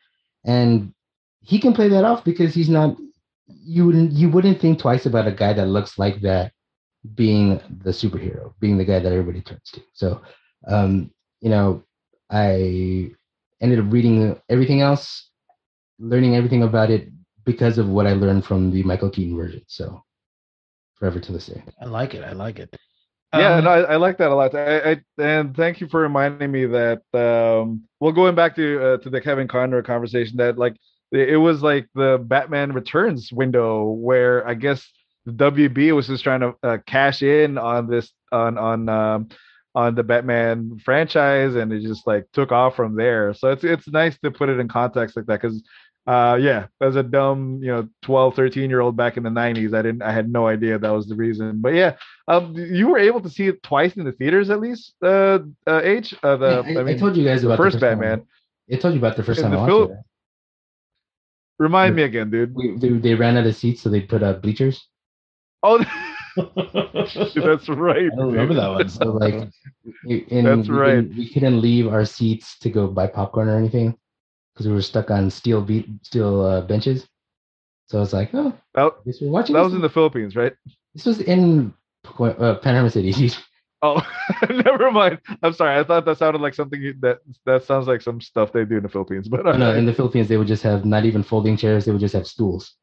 [0.45, 0.93] and
[1.49, 2.97] he can play that off because he's not.
[3.47, 6.53] You wouldn't you wouldn't think twice about a guy that looks like that
[7.15, 9.81] being the superhero, being the guy that everybody turns to.
[9.93, 10.21] So,
[10.67, 11.83] um, you know,
[12.31, 13.11] I
[13.61, 15.31] ended up reading everything else,
[15.99, 17.09] learning everything about it
[17.45, 19.63] because of what I learned from the Michael Keaton version.
[19.67, 20.03] So,
[20.95, 21.63] forever to this day.
[21.81, 22.23] I like it.
[22.23, 22.75] I like it.
[23.33, 24.55] Yeah, Um, no, I, I like that a lot.
[24.55, 27.01] I, I and thank you for reminding me that.
[27.13, 30.75] Um, well, going back to uh, to the Kevin Conner conversation, that like
[31.12, 34.88] it, was like the Batman Returns window where I guess
[35.26, 39.30] the WB was just trying to uh, cash in on this on on um,
[39.76, 43.34] on the Batman franchise, and it just like took off from there.
[43.34, 45.62] So it's it's nice to put it in context like that because
[46.10, 49.76] uh, yeah, as a dumb, you know, 12, 13 year old back in the 90s,
[49.76, 51.62] I didn't, I had no idea that was the reason.
[51.62, 51.97] But yeah,
[52.28, 55.82] um, you were able to see it twice in the theaters at least, uh, uh
[55.84, 56.16] H.
[56.24, 58.18] Uh, the, Yeah, I, I mean, I told you guys about first the first Batman.
[58.20, 58.28] Time.
[58.74, 59.97] I told you about the first In time I watched Phil- it.
[61.60, 62.55] Remind me again, dude.
[62.55, 64.88] We, they, they ran out of seats, so they put up bleachers.
[65.64, 65.78] Oh,
[67.36, 68.10] that's right.
[68.12, 68.64] I don't remember dude.
[68.64, 68.89] that one.
[68.89, 69.49] So like,
[70.05, 70.95] we- That's we right.
[70.95, 73.97] Didn't, we couldn't leave our seats to go buy popcorn or anything
[74.53, 77.07] because we were stuck on steel beat steel uh, benches.
[77.88, 79.55] So I was like, oh, That, we're watching.
[79.55, 80.53] that was in the Philippines, right?
[80.93, 81.74] This was in
[82.20, 83.32] uh, Panorama City.
[83.82, 84.01] Oh,
[84.49, 85.19] never mind.
[85.41, 85.80] I'm sorry.
[85.80, 88.77] I thought that sounded like something you- that that sounds like some stuff they do
[88.77, 89.30] in the Philippines.
[89.30, 91.91] But uh, no, in the Philippines, they would just have not even folding chairs; they
[91.91, 92.75] would just have stools.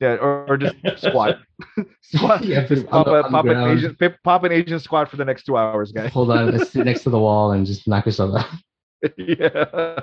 [0.00, 1.38] yeah, or, or just squat,
[2.02, 2.44] squat.
[2.44, 3.56] Yeah, Just pop, on the- a, on pop an.
[3.76, 6.12] Asian, pop an Asian squat for the next two hours, guys.
[6.12, 8.46] Hold on, Let's sit next to the wall and just knock yourself out.
[9.16, 10.00] yeah.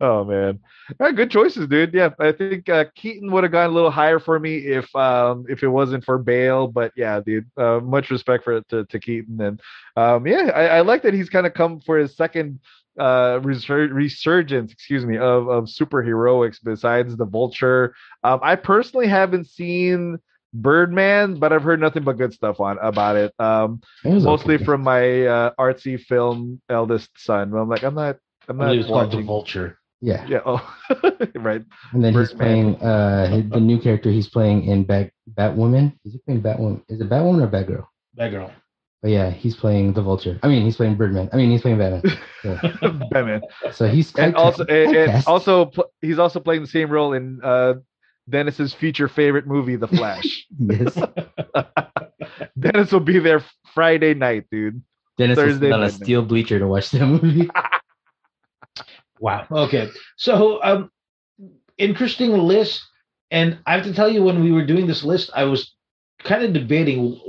[0.00, 0.58] Oh man.
[0.90, 1.94] All right, good choices, dude.
[1.94, 5.44] Yeah, I think uh, Keaton would have gone a little higher for me if um
[5.48, 6.66] if it wasn't for Bale.
[6.66, 9.60] But yeah, dude, uh, much respect for to, to Keaton, and
[9.96, 12.60] um yeah, I, I like that he's kind of come for his second
[12.98, 19.46] uh resur- resurgence excuse me of of superheroics besides the vulture um i personally haven't
[19.46, 20.18] seen
[20.52, 24.64] birdman but i've heard nothing but good stuff on about it um mostly okay.
[24.64, 27.54] from my uh, artsy film eldest son.
[27.54, 28.16] I'm like, I'm not,
[28.48, 29.22] I'm not believe it's called the.
[29.22, 29.78] Vulture.
[30.00, 30.26] yeah.
[30.26, 30.40] Yeah.
[30.44, 30.76] Oh,
[31.36, 31.62] right.
[31.92, 32.76] And then he's Birdman.
[32.76, 35.92] playing uh the new character he's playing in Bat Batwoman.
[36.04, 36.82] Is he playing Batwoman?
[36.88, 37.86] Is it Batwoman or Batgirl?
[38.14, 38.52] Bad girl.
[39.02, 40.38] But yeah, he's playing the Vulture.
[40.44, 41.28] I mean, he's playing Birdman.
[41.32, 42.02] I mean, he's playing Batman.
[43.10, 43.40] Batman.
[43.72, 47.40] So he's And also, and, and also, pl- he's also playing the same role in
[47.42, 47.74] uh,
[48.30, 50.46] Dennis's future favorite movie, The Flash.
[50.58, 50.96] yes.
[52.56, 53.42] Dennis will be there
[53.74, 54.80] Friday night, dude.
[55.18, 57.50] Dennis was Thursday on a steel bleacher to watch that movie.
[59.22, 59.46] Wow.
[59.52, 59.88] Okay.
[60.16, 60.90] So, um,
[61.78, 62.82] interesting list.
[63.30, 65.74] And I have to tell you, when we were doing this list, I was
[66.24, 67.20] kind of debating: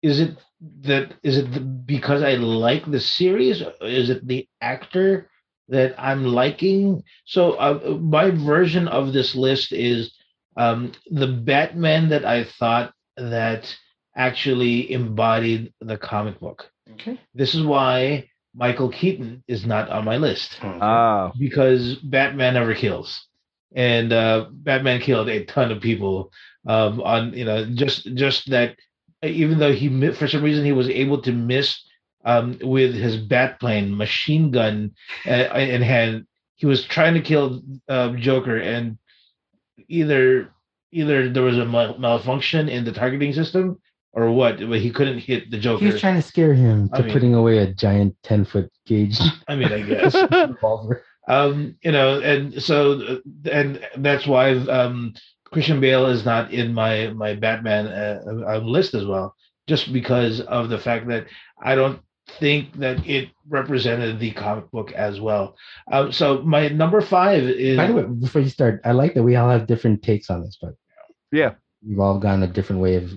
[0.00, 0.38] is it
[0.82, 3.62] that is it the, because I like the series?
[3.82, 5.28] Is it the actor
[5.68, 7.02] that I'm liking?
[7.24, 10.14] So, uh, my version of this list is
[10.56, 13.76] um, the Batman that I thought that
[14.16, 16.70] actually embodied the comic book.
[16.92, 17.20] Okay.
[17.34, 23.26] This is why Michael Keaton is not on my list Ah, because Batman never kills,
[23.74, 26.30] and uh, Batman killed a ton of people.
[26.66, 28.76] Um, on you know just just that,
[29.22, 31.78] even though he mi- for some reason he was able to miss
[32.24, 34.94] um, with his bat plane machine gun
[35.26, 36.26] uh, in hand,
[36.56, 38.96] he was trying to kill uh, Joker, and
[39.88, 40.50] either
[40.92, 43.78] either there was a mal- malfunction in the targeting system
[44.14, 45.84] or what, but he couldn't hit the Joker.
[45.84, 48.70] he was trying to scare him I to mean- putting away a giant ten foot
[48.86, 50.14] gauge I mean, I guess.
[50.14, 51.02] revolver.
[51.28, 53.18] um you know and so
[53.50, 55.14] and that's why um
[55.52, 59.34] christian bale is not in my my batman uh, uh, list as well
[59.66, 61.24] just because of the fact that
[61.62, 62.00] i don't
[62.38, 65.56] think that it represented the comic book as well
[65.92, 69.22] um so my number five is By the way, before you start, I like that
[69.22, 70.74] we all have different takes on this, but
[71.32, 71.54] yeah.
[71.86, 73.10] we've all gone a different way of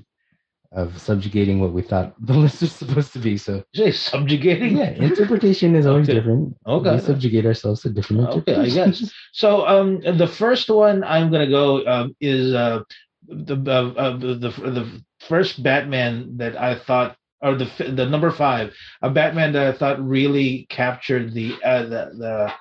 [0.72, 3.38] of subjugating what we thought the list was supposed to be.
[3.38, 6.20] So say subjugating yeah, interpretation is always Okay.
[6.20, 6.55] different.
[6.65, 6.91] Okay.
[6.95, 9.13] we subjugate ourselves to different Okay, I guess.
[9.34, 12.82] So um, the first one I'm gonna go um, is uh,
[13.28, 18.32] the uh, uh, the the first Batman that I thought, or the f- the number
[18.32, 22.53] five, a Batman that I thought really captured the uh, the the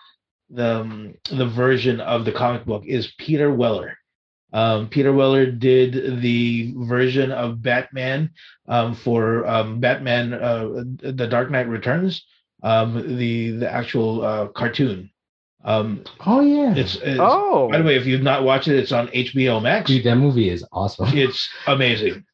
[0.50, 3.96] the, um, the version of the comic book is Peter Weller.
[4.52, 8.30] Um, Peter Weller did the version of Batman
[8.68, 12.24] um, for um, Batman: uh, The Dark Knight Returns,
[12.62, 15.10] um, the the actual uh, cartoon.
[15.64, 18.92] Um, Oh yeah, it's, it's Oh, by the way, if you've not watched it, it's
[18.92, 19.88] on HBO Max.
[19.88, 21.08] dude, that movie is awesome.
[21.16, 22.24] It's amazing,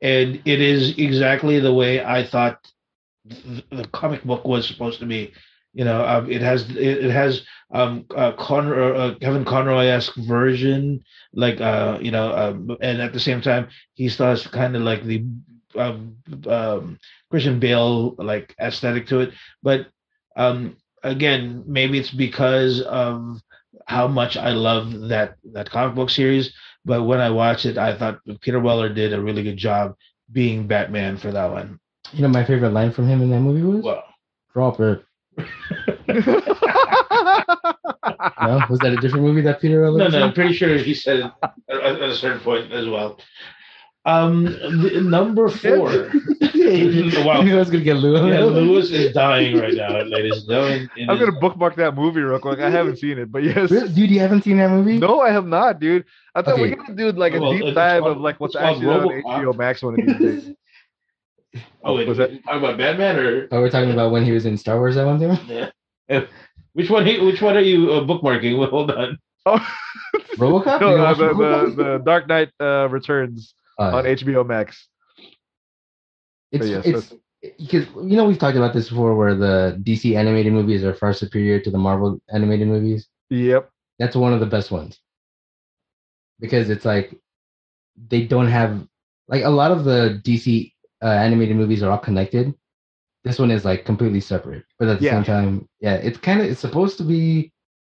[0.00, 2.58] and it is exactly the way I thought
[3.30, 5.32] th- the comic book was supposed to be.
[5.74, 10.14] You know, um, it has it, it has um, uh, Conroy, uh, Kevin Conroy esque
[10.16, 11.02] version,
[11.32, 14.82] like uh, you know, um, and at the same time, he still has kind of
[14.82, 15.24] like the
[15.76, 16.16] um,
[16.46, 16.98] um,
[17.30, 19.32] Christian Bale like aesthetic to it.
[19.62, 19.86] But
[20.36, 23.40] um, again, maybe it's because of
[23.86, 26.52] how much I love that that comic book series.
[26.84, 29.94] But when I watched it, I thought Peter Weller did a really good job
[30.32, 31.78] being Batman for that one.
[32.12, 34.04] You know, my favorite line from him in that movie was Well,
[34.52, 35.04] "Drop it."
[38.42, 39.98] No, was that a different movie that Peter Weller?
[39.98, 40.22] no, no.
[40.26, 41.32] I'm pretty sure he said it
[41.68, 43.18] at, at a certain point as well.
[44.04, 46.10] Um, the, number four.
[46.62, 47.40] Wow.
[47.42, 48.14] I was gonna get Lou.
[48.30, 50.90] Yeah, Lewis is dying right now, ladies and gentlemen.
[50.96, 52.60] It I'm is- gonna bookmark that movie real quick.
[52.60, 53.70] I haven't seen it, but yes.
[53.70, 53.92] Really?
[53.92, 54.96] Dude, you haven't seen that movie?
[54.98, 56.04] No, I have not, dude.
[56.36, 56.72] I thought we Okay.
[56.74, 58.94] are gonna do like a Well, deep dive called- of like what's it's called actually
[58.94, 59.44] on RoboCop.
[59.44, 60.54] HBO Max one of these days.
[61.84, 64.46] Oh, wait, Was that- talking about Batman or Oh, we're talking about when he was
[64.46, 65.70] in Star Wars that one time?
[66.08, 66.20] yeah?
[66.74, 67.04] Which one?
[67.04, 68.56] Which one are you uh, bookmarking?
[68.58, 69.18] Well, hold on.
[69.46, 69.58] Oh,
[70.38, 70.80] Robocop?
[70.80, 71.76] no, uh, the, Robocop?
[71.76, 74.88] the the Dark Knight uh, Returns Uh, on HBO Max.
[76.52, 77.14] it's yes, it's
[77.58, 81.12] because you know we've talked about this before, where the DC animated movies are far
[81.12, 83.08] superior to the Marvel animated movies.
[83.30, 83.70] Yep.
[83.98, 85.00] That's one of the best ones
[86.40, 87.14] because it's like
[88.08, 88.86] they don't have
[89.28, 92.54] like a lot of the DC uh, animated movies are all connected.
[93.24, 95.12] This one is like completely separate, but at the Yeah.
[95.12, 97.52] same time, yeah, it's kind of it's supposed to be,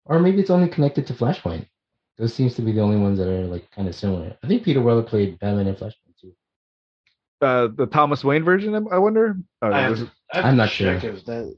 [0.06, 1.68] or maybe it's only connected to Flashpoint.
[2.18, 4.38] Those seems to be the only ones that are like kind of similar.
[4.44, 6.34] I think Peter Weller played Batman in Flashpoint too.
[7.42, 8.76] Uh, the Thomas Wayne version.
[8.76, 9.36] I- I wonder.
[9.62, 10.94] Oh, I no, have- this is- I have I'm not sure.
[10.94, 11.58] if that-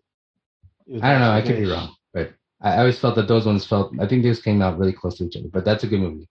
[0.88, 1.32] if I don't know.
[1.32, 3.94] I could be wrong, but I, I always felt that those ones felt.
[4.00, 5.50] I think these came out really close to each other.
[5.50, 6.28] But that's a good movie.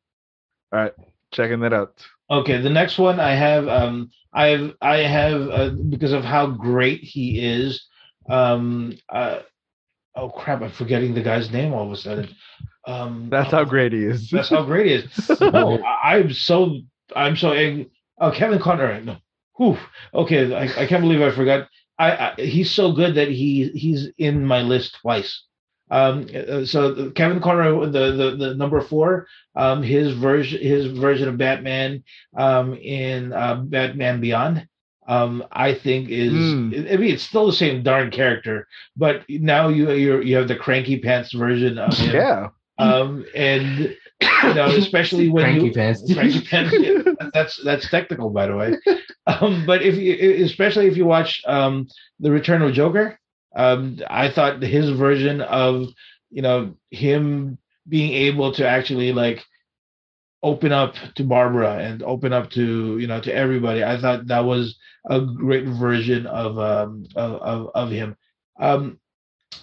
[0.73, 0.95] All right,
[1.33, 2.05] checking that out.
[2.31, 6.49] Okay, the next one I have, um, I have, I have, uh, because of how
[6.49, 7.87] great he is.
[8.29, 9.41] Um, uh,
[10.17, 10.63] oh crap!
[10.63, 12.35] I'm forgetting the guy's name all of a sudden.
[12.87, 14.31] Um, That's how great he is.
[14.31, 15.41] That's how great he is.
[15.41, 16.81] No, I, I'm so,
[17.15, 17.85] I'm so.
[18.19, 19.01] Oh, Kevin Conroy.
[19.01, 19.17] No,
[19.57, 19.79] Whew.
[20.15, 21.69] Okay, I, I can't believe I forgot.
[21.99, 25.45] I, I he's so good that he he's in my list twice.
[25.91, 29.27] Um, uh, so Kevin Conroy, the, the the number four,
[29.57, 32.05] um, his version his version of Batman,
[32.37, 34.69] um, in uh, Batman Beyond,
[35.09, 36.71] um, I think is Hmm.
[36.75, 40.57] I mean it's still the same darn character, but now you you you have the
[40.57, 42.49] cranky pants version of him, yeah.
[42.79, 46.13] um, and you know especially when Cranky you, pants.
[46.13, 46.75] Cranky pants.
[46.79, 48.77] yeah, that's that's technical, by the way.
[49.29, 51.89] Um, but if you, especially if you watch um,
[52.21, 53.19] the Return of Joker,
[53.57, 55.89] um, I thought his version of
[56.31, 57.59] you know him
[57.89, 59.45] being able to actually like
[60.43, 63.83] open up to Barbara and open up to you know to everybody.
[63.85, 64.77] I thought that was
[65.09, 68.17] a great version of um, of, of of him.
[68.59, 68.99] Um,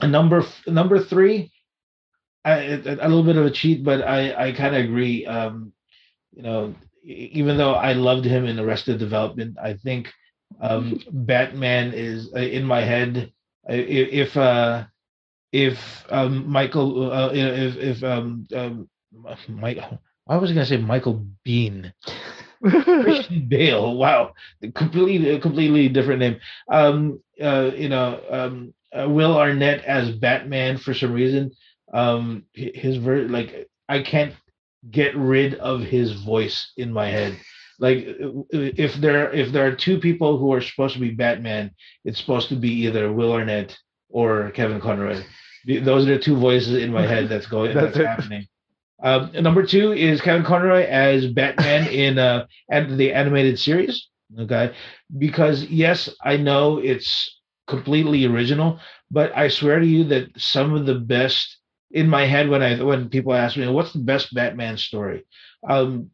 [0.01, 1.51] number number three,
[2.43, 5.25] I, a, a little bit of a cheat, but I I kind of agree.
[5.25, 5.73] Um,
[6.33, 10.11] you know, even though I loved him in Arrested Development, I think
[10.61, 13.31] um, Batman is uh, in my head.
[13.65, 14.85] If uh,
[15.53, 18.89] if um, Michael, uh, if if um, um,
[19.47, 19.77] Mike,
[20.27, 21.93] I was gonna say Michael Bean.
[22.63, 23.95] Christian Bale.
[23.95, 24.33] Wow,
[24.73, 26.39] completely completely different name.
[26.69, 31.51] Um, uh, you know, um, uh, Will Arnett as Batman for some reason.
[31.93, 34.33] Um, his ver- like I can't
[34.89, 37.37] get rid of his voice in my head.
[37.79, 41.71] Like uh, if there if there are two people who are supposed to be Batman,
[42.05, 43.77] it's supposed to be either Will Arnett
[44.09, 45.21] or Kevin Conroy.
[45.65, 48.47] Those are the two voices in my head that's going That's that's, happening.
[49.01, 54.07] Um, number two is Kevin Conroy as Batman in uh, and the animated series.
[54.39, 54.73] Okay,
[55.17, 58.79] because yes, I know it's completely original,
[59.11, 61.57] but I swear to you that some of the best
[61.91, 65.25] in my head when I when people ask me what's the best Batman story,
[65.69, 66.09] um,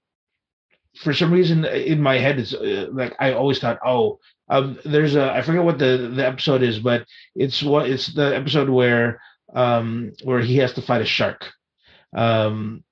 [0.98, 4.20] for some reason in my head it's uh, like I always thought, oh,
[4.50, 8.36] um, there's a I forget what the the episode is, but it's what it's the
[8.36, 9.22] episode where
[9.54, 11.46] um where he has to fight a shark.
[12.16, 12.84] Um,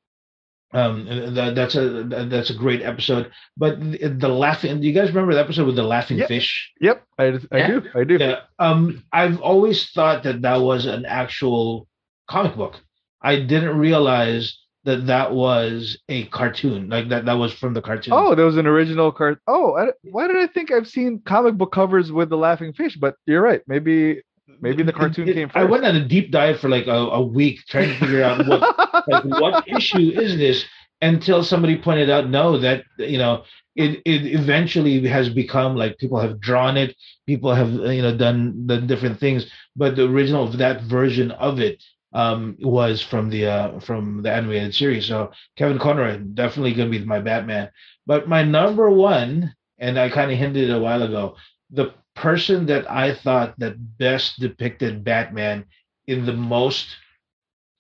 [0.74, 1.06] um,
[1.36, 3.32] that, that's a that- that's a great episode.
[3.56, 6.28] But the, the laughing, do you guys remember the episode with the laughing Yeah.
[6.28, 6.72] fish?
[6.82, 7.04] Yep.
[7.18, 7.68] I, I Yeah.
[7.68, 7.84] do.
[7.96, 8.18] I do.
[8.20, 8.40] Yeah.
[8.60, 11.88] Um, I've always thought that that was an actual
[12.30, 12.76] comic book.
[13.22, 18.14] I didn't realize that that was a cartoon, like that that was from the cartoon.
[18.16, 19.40] Oh, there was an original card.
[19.48, 22.98] Oh, I, why did I think I've seen comic book covers with the laughing fish?
[22.98, 23.62] But you're right.
[23.68, 24.22] Maybe
[24.62, 27.22] maybe the cartoon It- came I went on a deep dive for like a, a
[27.22, 28.68] week trying to figure out what
[29.08, 30.66] like what issue is this
[31.02, 33.44] until somebody pointed out no that you know
[33.76, 36.96] it it eventually has become like people have drawn it
[37.26, 39.46] people have you know done the different things
[39.76, 41.84] but the original that version of it
[42.14, 45.06] um was from the uh from the animated series.
[45.08, 47.70] So kevin conroy definitely gonna be my batman.
[48.06, 51.36] But my number one and i kind of hinted a while ago
[51.72, 55.66] the person that i thought that best depicted batman
[56.08, 56.98] in the most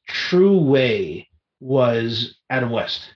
[0.07, 1.27] true way
[1.59, 3.13] was Adam West.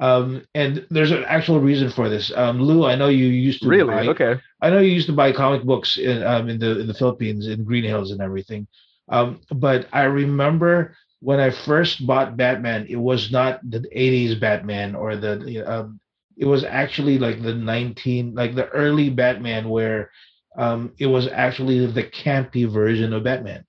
[0.00, 2.32] Um, and there's an actual reason for this.
[2.34, 3.94] Um, Lou, I know you used to really?
[3.94, 4.40] buy, Okay.
[4.60, 7.46] I know you used to buy comic books in um, in the in the Philippines
[7.46, 8.66] in Greenhills and everything.
[9.08, 14.94] Um, but I remember when I first bought Batman, it was not the '80s Batman
[14.94, 16.00] or the um,
[16.36, 20.10] it was actually like the 19 like the early Batman where
[20.56, 23.64] um, it was actually the campy version of Batman.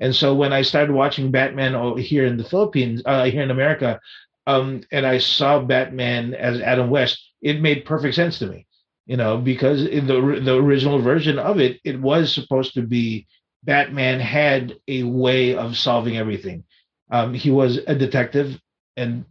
[0.00, 4.00] And so when I started watching Batman here in the Philippines, uh, here in America,
[4.46, 8.66] um, and I saw Batman as Adam West, it made perfect sense to me,
[9.06, 13.26] you know, because in the the original version of it, it was supposed to be
[13.62, 16.64] Batman had a way of solving everything.
[17.10, 18.60] Um, he was a detective,
[18.96, 19.24] and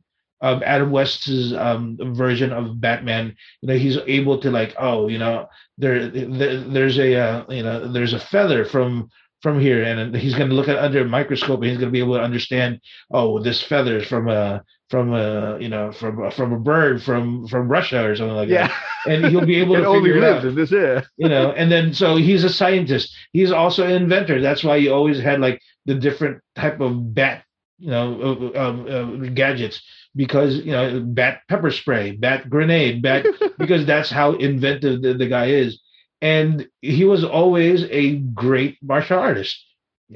[0.44, 5.18] um, Adam West's um, version of Batman, you know, he's able to like, oh, you
[5.18, 5.48] know,
[5.80, 9.10] there, there there's a, uh, you know, there's a feather from
[9.42, 11.92] from here, and he's going to look at under a microscope, and he's going to
[11.92, 12.80] be able to understand,
[13.12, 17.48] oh, this feather is from a from a you know from from a bird from
[17.48, 18.68] from Russia or something like Yeah.
[18.68, 20.50] that, and he'll be able it to only figure it lives out.
[20.50, 21.02] in this yeah.
[21.18, 23.14] you know and then so he's a scientist.
[23.34, 24.42] He's also an inventor.
[24.42, 27.44] That's why you always had like the different type of bat
[27.80, 29.82] you know uh, uh, gadgets
[30.16, 33.26] because you know bat pepper spray bat grenade bat
[33.58, 35.82] because that's how inventive the, the guy is
[36.22, 39.64] and he was always a great martial artist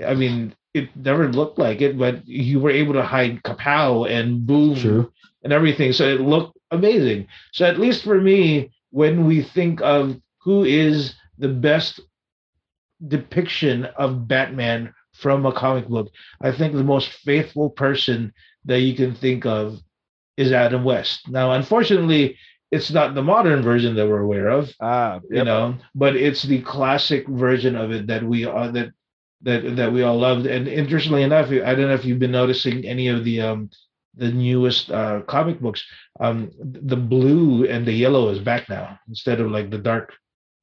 [0.05, 4.45] i mean it never looked like it but you were able to hide kapow and
[4.45, 5.11] boom True.
[5.43, 5.91] and everything.
[5.91, 7.27] So it looked amazing.
[7.53, 11.99] So at least for me, when we think of who is the best
[13.07, 16.09] depiction of Batman from a comic book,
[16.41, 18.33] I think the most faithful person
[18.65, 19.79] that you can think of
[20.37, 21.27] is Adam West.
[21.29, 22.37] Now, unfortunately,
[22.71, 26.61] it's not the modern version that we're aware of, Ah, you know, but it's the
[26.61, 28.91] classic version of it that we are that
[29.41, 30.45] that that we all loved.
[30.45, 33.69] And interestingly enough, I don't know if you've been noticing any of the um
[34.15, 35.83] the newest uh comic books.
[36.19, 40.13] Um the blue and the yellow is back now instead of like the dark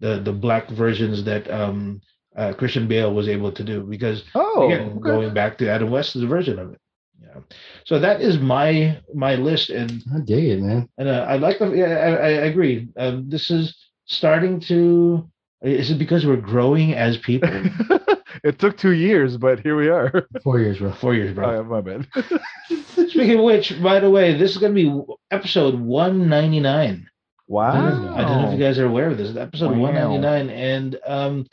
[0.01, 2.01] the the black versions that um
[2.37, 5.01] uh, Christian Bale was able to do because Oh, again, okay.
[5.01, 6.81] going back to Adam West's version of it.
[7.23, 7.41] Yeah.
[7.85, 10.89] So that is my my list and I dig it, man.
[10.99, 11.71] and uh, I like the.
[11.71, 12.89] Yeah, I, I agree.
[12.97, 13.75] Um, this is
[14.07, 15.29] starting to.
[15.63, 17.49] Is it because we're growing as people?
[18.45, 20.27] it took two years, but here we are.
[20.45, 20.93] Four years, bro.
[20.93, 21.55] Four years, Oh, bro.
[21.55, 22.07] yeah, my bad.
[23.09, 27.09] Speaking of which, by the way, this is going to be episode one ninety nine.
[27.47, 28.15] Wow.
[28.15, 29.35] I don't know if you guys are aware of this.
[29.37, 29.79] Episode Wow.
[29.79, 31.47] one ninety nine, and um,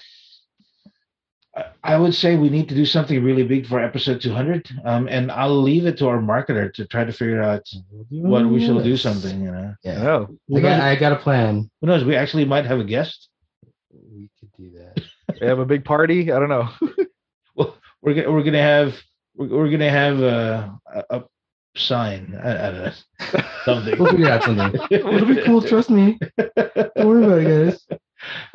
[1.56, 4.70] I- I would say we need to do something really big for episode two hundred.
[4.86, 7.68] Um, and I'll leave it to our marketer to try to figure out
[8.10, 8.96] what we shall do.
[8.96, 9.74] Something, you know.
[9.84, 10.08] Yeah.
[10.10, 11.70] Oh, Who I got, I got a plan.
[11.82, 12.04] who knows?
[12.06, 13.28] We actually might have a guest.
[13.92, 15.04] We could do that.
[15.40, 16.32] they have a big party.
[16.32, 16.70] I don't know.
[17.56, 18.96] well, we're gonna we're gonna have
[19.36, 21.24] we're, we're gonna have a, a, a
[21.76, 22.40] sign.
[22.42, 24.00] I, I don't know something.
[24.00, 24.80] We'll figure out something.
[24.92, 25.62] It'll be cool.
[25.62, 26.18] Trust me.
[26.38, 28.00] Don't worry about it, guys.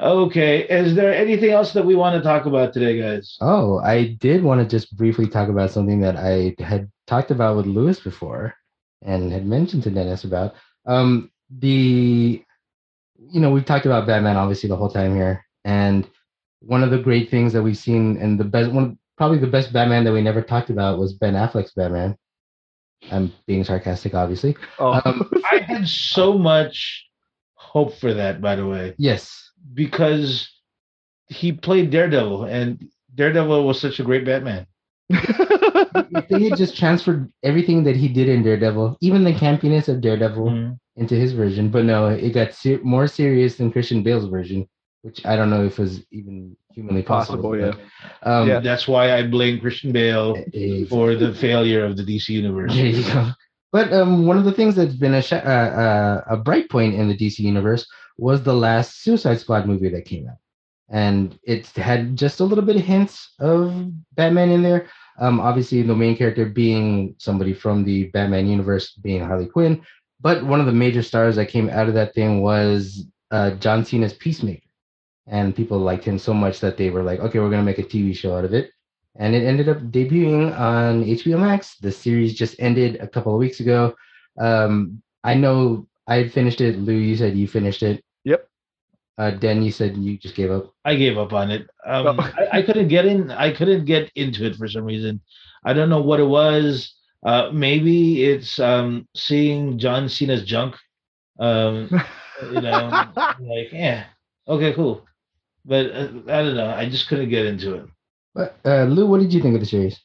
[0.01, 3.37] Okay, is there anything else that we want to talk about today, guys?
[3.41, 7.57] Oh, I did want to just briefly talk about something that I had talked about
[7.57, 8.55] with Lewis before
[9.03, 10.55] and had mentioned to Dennis about.
[10.87, 12.43] Um, the,
[13.31, 15.45] you know, we've talked about Batman obviously the whole time here.
[15.65, 16.09] And
[16.61, 19.73] one of the great things that we've seen and the best one, probably the best
[19.73, 22.17] Batman that we never talked about was Ben Affleck's Batman.
[23.11, 24.57] I'm being sarcastic, obviously.
[24.79, 27.07] Oh, Um, I had so much
[27.55, 29.46] hope for that, by the way, yes.
[29.75, 30.49] Because
[31.29, 34.67] he played Daredevil, and Daredevil was such a great Batman.
[35.11, 40.01] if they had just transferred everything that he did in Daredevil, even the campiness of
[40.01, 40.79] Daredevil, Mhm.
[40.97, 41.69] into his version.
[41.69, 44.67] But no, it got ser- more serious than Christian Bale's version,
[45.03, 47.43] which I don't know if was even humanly possible.
[47.53, 47.77] Possible,
[48.23, 48.61] but, Um, Yeah.
[48.61, 52.75] That's why I blame Christian Bale eh, for the failure of the DC universe.
[52.75, 53.31] There you go.
[53.73, 56.95] But um, one of the things that's been a sh- uh, uh, a bright point
[56.95, 57.87] in the DC universe
[58.19, 60.39] was the last Suicide Squad movie that came out,
[60.89, 64.89] and it had just a little bit of hints of Batman in there.
[65.19, 69.83] Um, obviously, the main character being somebody from the Batman universe, being Harley Quinn.
[70.21, 73.85] But one of the major stars that came out of that thing was uh, John
[73.85, 74.67] Cena's Peacemaker,
[75.27, 77.83] and people liked him so much that they were like, "Okay, we're gonna make a
[77.83, 78.71] TV show out of it."
[79.19, 81.77] and it ended up debuting on HBO Max.
[81.77, 83.95] The series just ended a couple of weeks ago.
[84.39, 86.79] Um, I know I finished it.
[86.79, 88.03] Lou, you said you finished it.
[88.27, 88.49] Yep.
[89.19, 90.75] Uh, Den, you said you just gave up.
[90.85, 91.71] I gave up on it.
[91.87, 92.33] Um, Oh.
[92.53, 93.31] I, I couldn't get in.
[93.31, 95.21] I couldn't get into it for some reason.
[95.65, 96.93] I don't know what it was.
[97.25, 100.77] Uh, maybe it's um, seeing John Cena's junk.
[101.41, 101.89] Um,
[102.53, 103.09] you know,
[103.41, 104.05] like yeah,
[104.47, 105.07] okay, cool.
[105.65, 106.71] But uh, I don't know.
[106.71, 107.87] I just couldn't get into it.
[108.35, 109.99] But uh, Lou, what did you think of the series?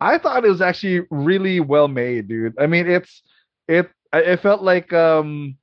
[0.00, 2.54] I thought it was actually really well made, dude.
[2.58, 3.22] I mean, it's
[3.68, 3.88] it.
[4.12, 5.56] I- It felt like um,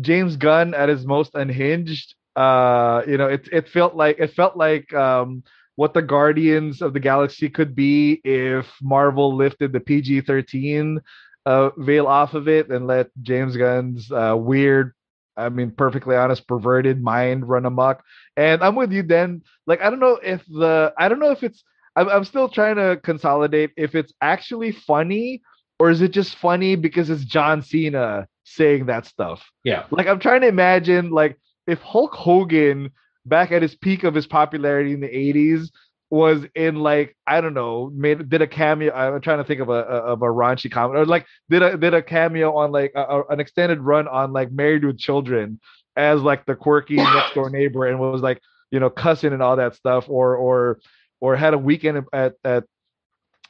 [0.00, 2.14] James Gunn at his most unhinged.
[2.34, 5.42] Uh, you know, it it felt like it felt like um,
[5.76, 11.00] what the Guardians of the Galaxy could be if Marvel lifted the PG thirteen
[11.46, 14.92] uh, veil off of it and let James Gunn's uh, weird,
[15.36, 18.02] I mean, perfectly honest, perverted mind run amok.
[18.36, 19.42] And I'm with you, then.
[19.66, 21.64] Like, I don't know if the, I don't know if it's,
[21.96, 25.42] I'm, I'm still trying to consolidate if it's actually funny
[25.82, 29.50] or is it just funny because it's John Cena saying that stuff.
[29.64, 29.86] Yeah.
[29.90, 32.92] Like, I'm trying to imagine, like, if Hulk Hogan
[33.26, 35.70] back at his peak of his popularity in the 80s
[36.08, 38.94] was in like I don't know, made did a cameo.
[38.94, 41.94] I'm trying to think of a of a raunchy comment or like did a did
[41.94, 45.58] a cameo on like a, an extended run on like Married with Children
[45.96, 49.56] as like the quirky next door neighbor and was like you know cussing and all
[49.56, 50.80] that stuff or or
[51.20, 52.64] or had a weekend at at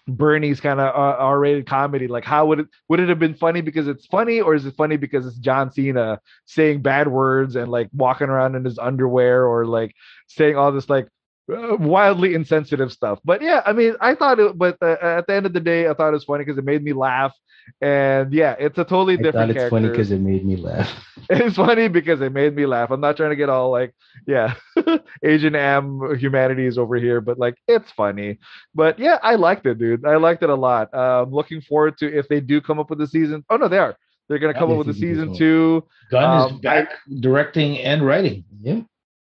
[0.09, 2.09] Bernie's kind of uh, R-rated comedy.
[2.09, 4.75] Like, how would it would it have been funny because it's funny, or is it
[4.77, 9.47] funny because it's John Cena saying bad words and like walking around in his underwear,
[9.47, 9.95] or like
[10.27, 11.09] saying all this like
[11.49, 13.19] wildly insensitive stuff.
[13.25, 15.89] But yeah, I mean, I thought it, but uh, at the end of the day,
[15.89, 17.33] I thought it was funny because it made me laugh.
[17.81, 19.69] And yeah, it's a totally I different thought it's character.
[19.69, 20.89] funny because it made me laugh.
[21.31, 22.91] it's funny because it made me laugh.
[22.91, 23.95] I'm not trying to get all like,
[24.27, 24.55] yeah,
[25.23, 28.39] Asian am humanities over here, but like it's funny.
[28.75, 30.05] But yeah, I liked it, dude.
[30.07, 30.93] I liked it a lot.
[30.95, 33.45] Um, looking forward to if they do come up with a season.
[33.51, 33.97] Oh no, they are.
[34.29, 35.39] They're gonna come Yeah, up with a season season two.
[35.39, 35.87] two.
[36.11, 36.89] Gunn Um, is back
[37.21, 38.45] directing and writing.
[38.61, 38.81] Yeah.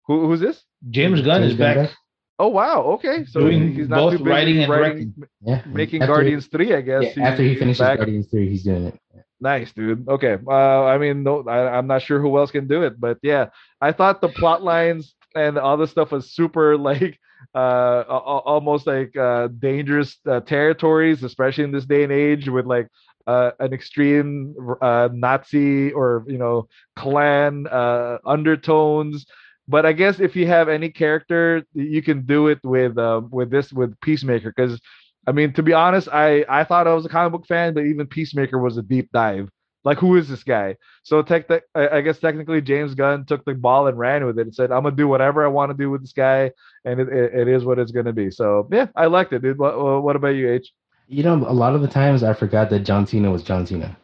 [0.06, 0.64] Who, who's this?
[0.90, 1.90] James Gunn James is Gunn back.
[2.38, 3.24] Oh wow, okay.
[3.24, 5.62] So Doing he's not both too busy writing and writing, Yeah.
[5.66, 7.16] making After- Guardians three, I guess.
[7.16, 7.98] Yeah, after he finishes back.
[7.98, 9.00] Guardians 3, he's doing it.
[9.40, 10.08] Nice, dude.
[10.08, 10.36] Okay.
[10.46, 13.46] Uh, I mean, no, I, I'm not sure who else can do it, but yeah,
[13.80, 17.18] I thought the plot lines and all this stuff was super like
[17.56, 22.48] uh a- a- almost like uh dangerous uh, territories, especially in this day and age
[22.48, 22.88] with like
[23.26, 29.26] uh, an extreme uh, Nazi or you know Klan uh, undertones.
[29.68, 33.50] But I guess if you have any character, you can do it with uh, with
[33.50, 34.80] this with Peacemaker because
[35.26, 37.84] I mean, to be honest, I I thought I was a comic book fan, but
[37.84, 39.50] even Peacemaker was a deep dive.
[39.84, 40.76] Like, who is this guy?
[41.02, 44.42] So, tech, I I guess technically James Gunn took the ball and ran with it
[44.42, 46.50] and said, "I'm gonna do whatever I want to do with this guy,
[46.84, 49.58] and it, it, it is what it's gonna be." So, yeah, I liked it, dude.
[49.58, 50.72] What, what about you, H?
[51.08, 53.96] You know, a lot of the times I forgot that John Cena was John Cena.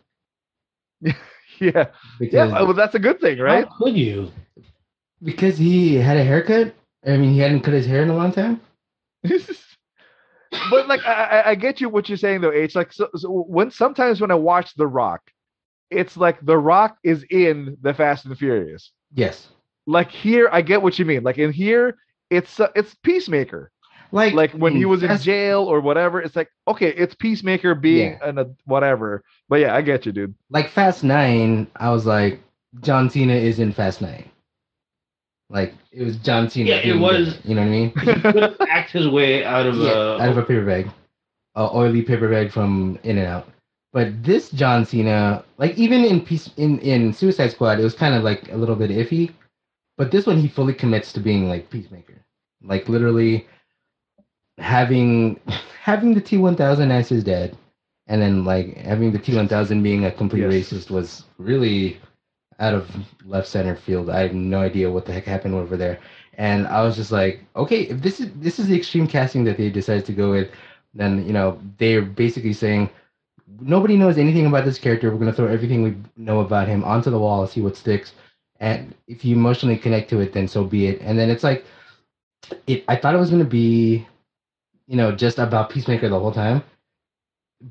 [1.61, 1.87] Yeah,
[2.19, 2.63] Because, yeah.
[2.63, 3.65] Well, that's a good thing, right?
[3.65, 4.31] How could you?
[5.25, 6.75] Because he had a haircut.
[7.07, 8.61] I mean, he hadn't cut his hair in a long time.
[9.25, 13.71] but like, I, I- get you what you're saying though, It's Like, so, so when
[13.71, 15.23] sometimes when I watch The Rock,
[15.91, 18.93] it's like The Rock is in the Fast and the Furious.
[19.15, 19.49] Yes.
[19.87, 21.23] Like here, I get what you mean.
[21.23, 21.97] Like in here,
[22.31, 23.71] it's uh, it's Peacemaker.
[24.13, 28.19] Like Like when he was in jail or whatever, it's like okay, it's Peacemaker being
[28.23, 29.23] an a whatever.
[29.49, 30.35] But yeah, I get you, dude.
[30.51, 32.41] like Fast Nine, I was like,
[32.81, 34.31] John Cena is in Fast Nine.
[35.51, 36.71] Like it was John Cena.
[36.71, 37.89] Yeah, it was- there, You know what I mean?
[37.91, 40.91] He could act his way out of yeah, uh, out of a paper bag,
[41.55, 43.49] a oily paper bag from In and Out.
[43.93, 48.15] But this John Cena, like even in Peace in in Suicide Squad, it was kind
[48.15, 49.33] of like a little bit iffy.
[49.97, 52.17] But this one, he fully commits to being like Peacemaker,
[52.63, 53.47] like literally
[54.59, 55.39] having
[55.81, 57.57] having the T one thousand as his dad,
[58.09, 60.53] and then like having the T one thousand being a complete Yes.
[60.73, 62.01] racist was really
[62.61, 62.91] out of
[63.25, 64.11] left center field.
[64.11, 66.01] I have no idea what the heck happened over there.
[66.37, 69.57] And I was just like, okay, if this is this is the extreme casting that
[69.57, 70.51] they decided to go with,
[70.95, 72.91] then you know they're basically saying
[73.61, 75.11] nobody knows anything about this character.
[75.11, 78.13] We're gonna throw everything we know about him onto the wall, and see what sticks.
[78.61, 81.01] And if you emotionally connect to it, then so be it.
[81.01, 81.65] And then it's like,
[82.67, 82.85] it.
[82.89, 84.07] I thought it was gonna be,
[84.87, 86.63] you know, just about Peacemaker the whole time,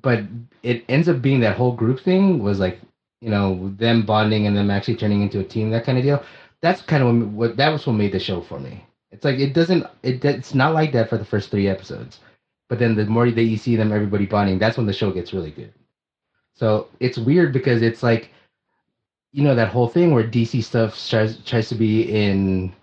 [0.01, 0.23] but
[0.63, 2.79] it ends up being that whole group thing was like,
[3.23, 6.23] you know, them bonding and them actually turning into a team, that kind of deal.
[6.61, 8.85] That's kind of what, what that was what made the show for me.
[9.11, 9.85] It's like it doesn't.
[10.03, 12.21] It it's not like that for the first three episodes,
[12.69, 15.33] but then the more that you see them, everybody bonding, that's when the show gets
[15.33, 15.73] really good.
[16.55, 18.31] So it's weird because it's like,
[19.33, 22.73] you know, that whole thing where DC stuff tries tries to be in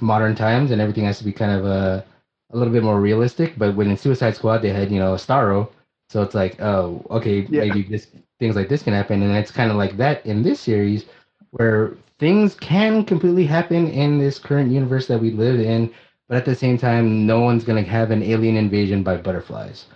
[0.00, 2.04] modern times and everything has to be kind of a
[2.52, 3.58] a little bit more realistic.
[3.58, 5.70] But when in Suicide Squad they had you know Starro,
[6.10, 7.62] so it's like oh okay Yeah.
[7.62, 10.60] maybe this things like this can happen, and it's kind of like that in this
[10.60, 11.06] series
[11.50, 15.92] where things can completely happen in this current universe that we live in,
[16.28, 19.86] but at the same time, no one's gonna have an alien invasion by butterflies,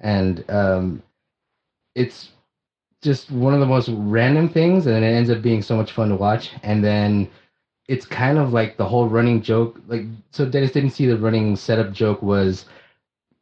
[0.00, 1.02] and um,
[1.94, 2.30] it's
[3.02, 6.08] just one of the most random things, and it ends up being so much fun
[6.08, 6.50] to watch.
[6.62, 7.30] And then
[7.88, 9.80] it's kind of like the whole running joke.
[9.86, 12.66] Like, so Dennis didn't see the running setup joke was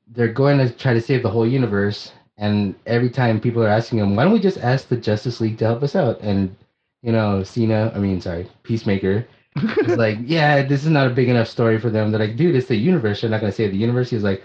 [0.09, 3.99] they're going to try to save the whole universe, and every time people are asking
[3.99, 6.21] him, why don't we just ask the Justice League to help us out?
[6.21, 6.55] And
[7.03, 9.27] you know, Cena, I mean, sorry, Peacemaker.
[9.57, 12.11] It's like, yeah, this is not a big enough story for them.
[12.11, 13.23] They're like, dude, it's the universe.
[13.23, 14.11] You're not gonna save the universe.
[14.11, 14.43] He's like,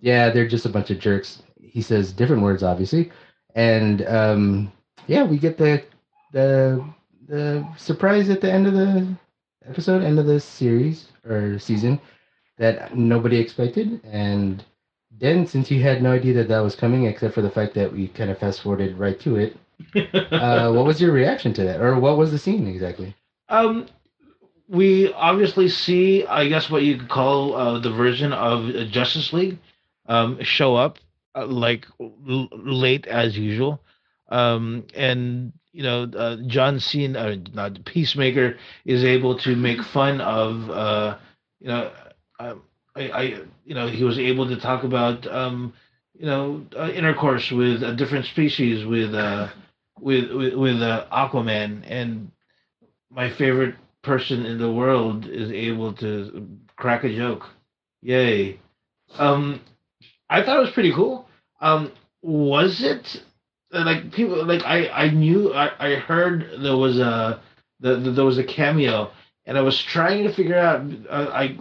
[0.00, 1.42] yeah, they're just a bunch of jerks.
[1.60, 3.10] He says different words, obviously,
[3.54, 4.72] and um,
[5.06, 5.84] yeah, we get the
[6.32, 6.84] the
[7.28, 9.06] the surprise at the end of the
[9.68, 12.00] episode, end of the series or season
[12.58, 14.00] that nobody expected.
[14.04, 14.64] And
[15.22, 17.92] then, since you had no idea that that was coming, except for the fact that
[17.92, 19.56] we kind of fast forwarded right to it,
[20.32, 23.14] uh, what was your reaction to that, or what was the scene exactly?
[23.48, 23.86] Um,
[24.68, 29.58] we obviously see, I guess, what you could call uh, the version of Justice League
[30.06, 30.98] um, show up
[31.36, 33.80] uh, like l- late as usual,
[34.28, 40.20] um, and you know, uh, John Cena, uh, not Peacemaker, is able to make fun
[40.20, 41.16] of, uh,
[41.60, 41.90] you know,
[42.38, 42.62] um,
[42.94, 43.22] I, I,
[43.64, 45.72] you know, he was able to talk about, um,
[46.14, 49.48] you know, uh, intercourse with a different species, with, uh,
[50.00, 52.30] with, with, with uh, Aquaman, and
[53.10, 57.46] my favorite person in the world is able to crack a joke.
[58.02, 58.58] Yay!
[59.18, 59.60] Um,
[60.28, 61.28] I thought it was pretty cool.
[61.60, 61.92] Um,
[62.22, 63.22] was it
[63.70, 67.40] like people like I I knew I, I heard there was a
[67.80, 69.10] the, the, there was a cameo
[69.46, 71.58] and I was trying to figure out uh, I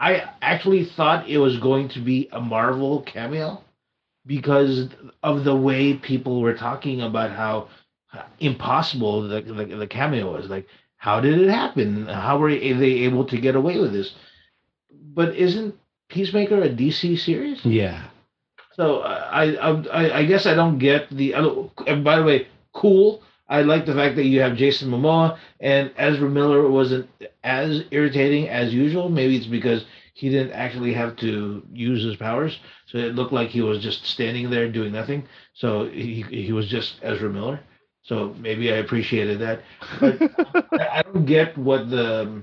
[0.00, 3.62] I actually thought it was going to be a Marvel cameo
[4.26, 4.88] because
[5.22, 7.68] of the way people were talking about how
[8.40, 10.66] impossible the the, the cameo was like
[10.96, 14.14] how did it happen how were they able to get away with this
[15.14, 15.74] but isn't
[16.08, 18.04] Peacemaker a DC series Yeah.
[18.72, 21.34] so uh, I, I I guess I don't get the.
[21.86, 23.22] And by the way, cool.
[23.48, 27.08] I like the fact that you have Jason Momoa and Ezra Miller wasn't
[27.44, 29.08] as irritating as usual.
[29.08, 29.84] Maybe it's because
[30.14, 34.04] he didn't actually have to use his powers, so it looked like he was just
[34.06, 35.26] standing there doing nothing.
[35.54, 37.60] So he he was just Ezra Miller.
[38.02, 39.62] So maybe I appreciated that.
[40.00, 40.22] But
[40.76, 42.42] I I don't get what the.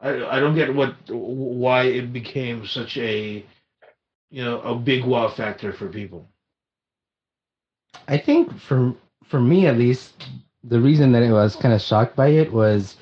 [0.00, 3.44] I, I don't get what why it became such a
[4.30, 6.28] you know a big wow factor for people.
[8.08, 8.94] I think for
[9.28, 10.24] for me at least,
[10.64, 12.96] the reason that I was kind of shocked by it was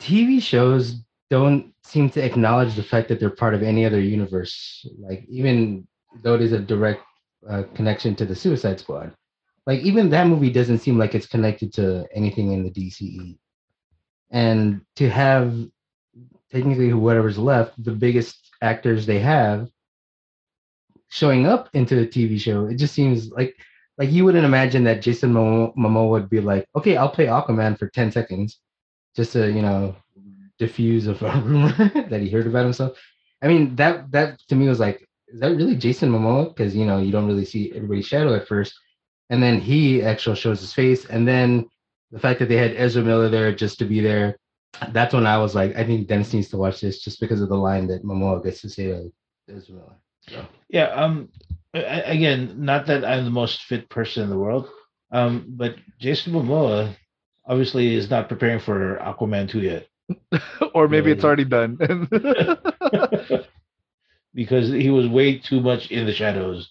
[0.00, 0.96] TV shows
[1.30, 4.86] don't seem to acknowledge the fact that they're part of any other universe.
[4.98, 5.86] Like even
[6.22, 7.02] though it is a direct
[7.48, 9.14] uh, connection to the Suicide Squad,
[9.66, 13.38] like even that movie doesn't seem like it's connected to anything in the DCE.
[14.30, 15.54] And to have
[16.50, 19.70] technically whatever's left, the biggest actors they have
[21.08, 23.56] showing up into the TV show, it just seems like
[23.98, 27.88] like you wouldn't imagine that Jason Momoa, would be like, okay, I'll play Aquaman for
[27.88, 28.58] ten seconds,
[29.16, 29.96] just to you know
[30.58, 31.72] diffuse of a rumor
[32.08, 32.98] that he heard about himself.
[33.42, 36.54] I mean that that to me was like, is that really Jason Momoa?
[36.54, 38.74] Because you know you don't really see everybody's shadow at first,
[39.30, 41.68] and then he actually shows his face, and then
[42.10, 44.38] the fact that they had Ezra Miller there just to be there.
[44.90, 47.48] That's when I was like, I think Dennis needs to watch this just because of
[47.48, 49.12] the line that Momoa gets to say to
[49.48, 49.96] Ezra Miller.
[50.28, 50.46] So.
[50.68, 50.86] Yeah.
[50.86, 51.28] Um.
[51.74, 54.68] Again, not that I'm the most fit person in the world.
[55.10, 55.46] Um.
[55.48, 56.94] But Jason Momoa
[57.46, 59.86] obviously is not preparing for Aquaman two yet
[60.74, 61.78] or maybe it's already done.
[64.34, 66.70] because he was way too much in the shadows.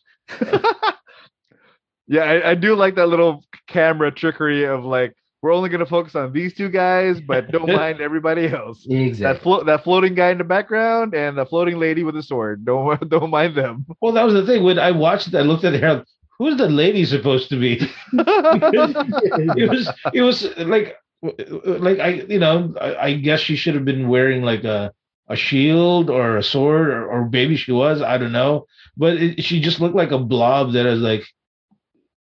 [2.07, 6.15] yeah, I, I do like that little camera trickery of like we're only gonna focus
[6.15, 8.84] on these two guys, but don't mind everybody else.
[8.90, 9.44] That Exactly.
[9.44, 12.65] flo- that floating guy in the background and the floating lady with a sword.
[12.65, 13.86] Don't don't mind them.
[14.02, 14.64] Well, that was the thing.
[14.64, 16.03] When I watched it, I looked at her.
[16.40, 17.80] Who's the lady supposed to be?
[18.14, 23.86] it was it was like like I you know I, I guess she should have
[23.86, 24.94] been wearing like a
[25.30, 28.65] a shield or a sword or, or maybe she was I don't know
[28.98, 31.24] but it, she just looked like a blob that is like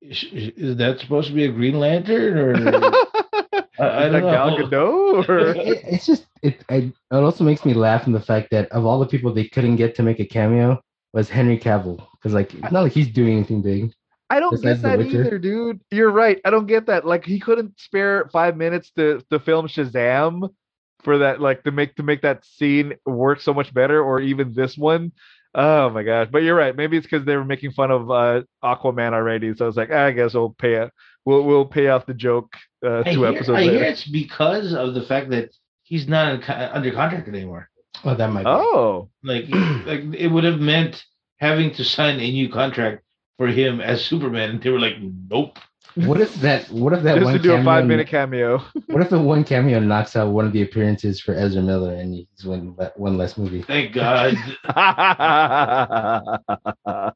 [0.02, 0.24] is,
[0.56, 2.54] is that supposed to be a Green Lantern or
[3.78, 6.62] I, I don't Gal Gadot or It- it's just it.
[6.68, 9.46] I, it also makes me laugh in the fact that of all the people they
[9.48, 10.80] couldn't get to make a cameo
[11.12, 13.92] was Henry Cavill because like it's not like he's doing anything big.
[14.30, 15.80] I don't Besides get that either, dude.
[15.90, 16.40] You're right.
[16.44, 17.06] I don't get that.
[17.06, 20.48] Like he couldn't spare five minutes to to film Shazam
[21.02, 24.54] for that, like to make to make that scene work so much better, or even
[24.54, 25.12] this one.
[25.54, 26.28] Oh my gosh!
[26.30, 26.74] But you're right.
[26.74, 30.06] Maybe it's because they were making fun of uh, Aquaman already, so it's like "Ah,
[30.06, 30.90] I guess we'll pay it.
[31.24, 32.54] We'll we'll pay off the joke
[32.84, 33.72] uh, I, two hear, episodes I later.
[33.74, 35.50] hear it's because of the fact that
[35.82, 37.68] he's not in under contract anymore
[38.04, 38.44] Oh, that might.
[38.44, 38.48] Be.
[38.50, 39.44] Oh, like
[39.86, 41.04] like it would have meant
[41.38, 43.02] having to sign a new contract
[43.36, 45.58] for him as Superman and they were like nope
[45.94, 46.70] What if that?
[46.70, 47.64] What if that just one to do a cameo?
[47.64, 48.58] five minute cameo.
[48.86, 52.14] What if the one cameo knocks out one of the appearances for Ezra Miller and
[52.14, 53.62] he's one le- one less movie?
[53.62, 54.34] thank god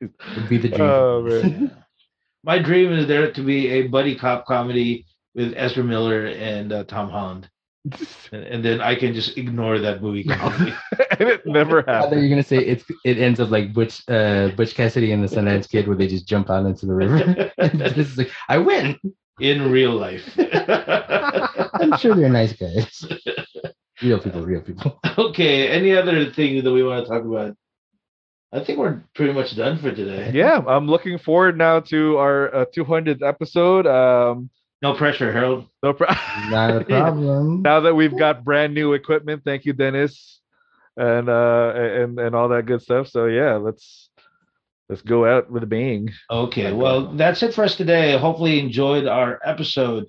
[0.00, 0.80] Would be the dream.
[0.80, 1.70] Oh,
[2.44, 6.84] my dream is there to be a buddy cop comedy with Ezra Miller and uh,
[6.84, 7.48] Tom Holland
[8.32, 10.74] and, and then I can just ignore that movie completely.
[11.18, 12.20] and it never I happened.
[12.20, 15.68] You're gonna say it's it ends up like Butch uh Butch Cassidy and the Sundance
[15.68, 17.52] Kid where they just jump out into the river.
[17.58, 18.98] this is like I win.
[19.40, 20.22] In real life.
[20.38, 23.06] I'm sure they're nice guys.
[24.02, 25.00] Real people, real people.
[25.16, 25.68] okay.
[25.68, 27.56] Any other thing that we want to talk about?
[28.52, 30.32] I think we're pretty much done for today.
[30.34, 33.86] Yeah, I'm looking forward now to our uh, 200th episode.
[33.86, 34.50] Um,
[34.82, 35.66] No pressure, Harold.
[35.82, 36.08] no pro-
[36.48, 37.62] Not a problem.
[37.62, 40.40] now that we've got brand new equipment, thank you, Dennis,
[40.96, 43.08] and uh, and and all that good stuff.
[43.08, 44.08] So yeah, let's
[44.88, 46.10] let's go out with a bang.
[46.30, 48.16] Okay, well, that's it for us today.
[48.16, 50.06] Hopefully, you enjoyed our episode.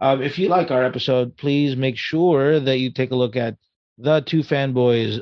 [0.00, 3.56] Um, if you like our episode, please make sure that you take a look at
[3.98, 5.20] the two fanboys,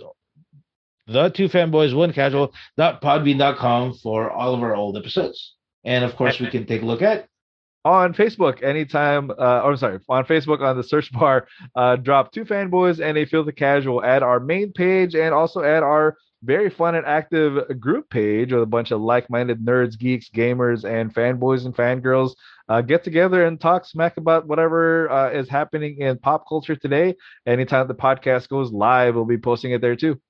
[1.09, 5.57] the two fanboys, one casual dot podbean.com for all of our old episodes.
[5.85, 7.29] And of course, we can take a look at
[7.85, 9.31] on Facebook anytime.
[9.31, 11.47] Uh, or sorry, on Facebook on the search bar,
[11.77, 14.05] uh, drop two fanboys and a filthy casual.
[14.05, 18.63] Add our main page and also add our very fun and active group page with
[18.63, 22.35] a bunch of like-minded nerds, geeks, gamers, and fanboys and fangirls.
[22.69, 27.15] Uh, get together and talk smack about whatever uh, is happening in pop culture today.
[27.47, 30.21] Anytime the podcast goes live, we'll be posting it there too.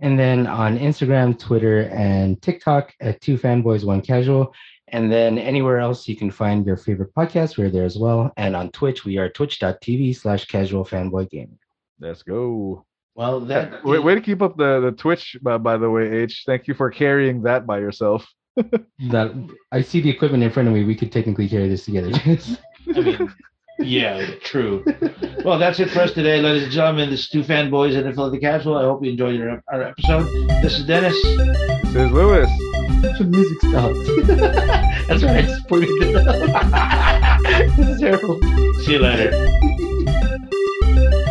[0.00, 4.54] And then on Instagram, Twitter, and TikTok at two fanboys, one casual.
[4.92, 8.32] And then anywhere else you can find your favorite podcast, we're there as well.
[8.36, 11.58] And on Twitch, we are twitch.tv slash casual fanboy gaming.
[12.00, 12.84] Let's go.
[13.14, 16.42] well that Way, way to keep up the, the Twitch, uh, by the way, H.
[16.46, 18.26] Thank you for carrying that by yourself.
[18.56, 19.32] That
[19.72, 20.84] I see the equipment in front of me.
[20.84, 22.10] We could technically carry this together.
[22.94, 23.34] I mean,
[23.80, 24.84] yeah, true.
[25.44, 27.10] Well, that's it for us today, ladies and gentlemen.
[27.10, 28.76] This is two fanboys and the Filthy Casual.
[28.76, 30.26] I hope you enjoyed your, our episode.
[30.62, 31.20] This is Dennis.
[31.22, 32.48] This is Lewis.
[33.18, 33.96] the music stopped.
[35.08, 35.36] That's right.
[35.38, 37.42] I just pointed it out.
[37.76, 38.38] this is terrible.
[38.84, 39.32] See you later.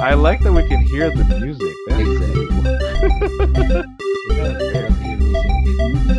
[0.02, 1.74] I like that we can hear the music.
[1.88, 2.46] That's Exactly.
[6.06, 6.16] cool.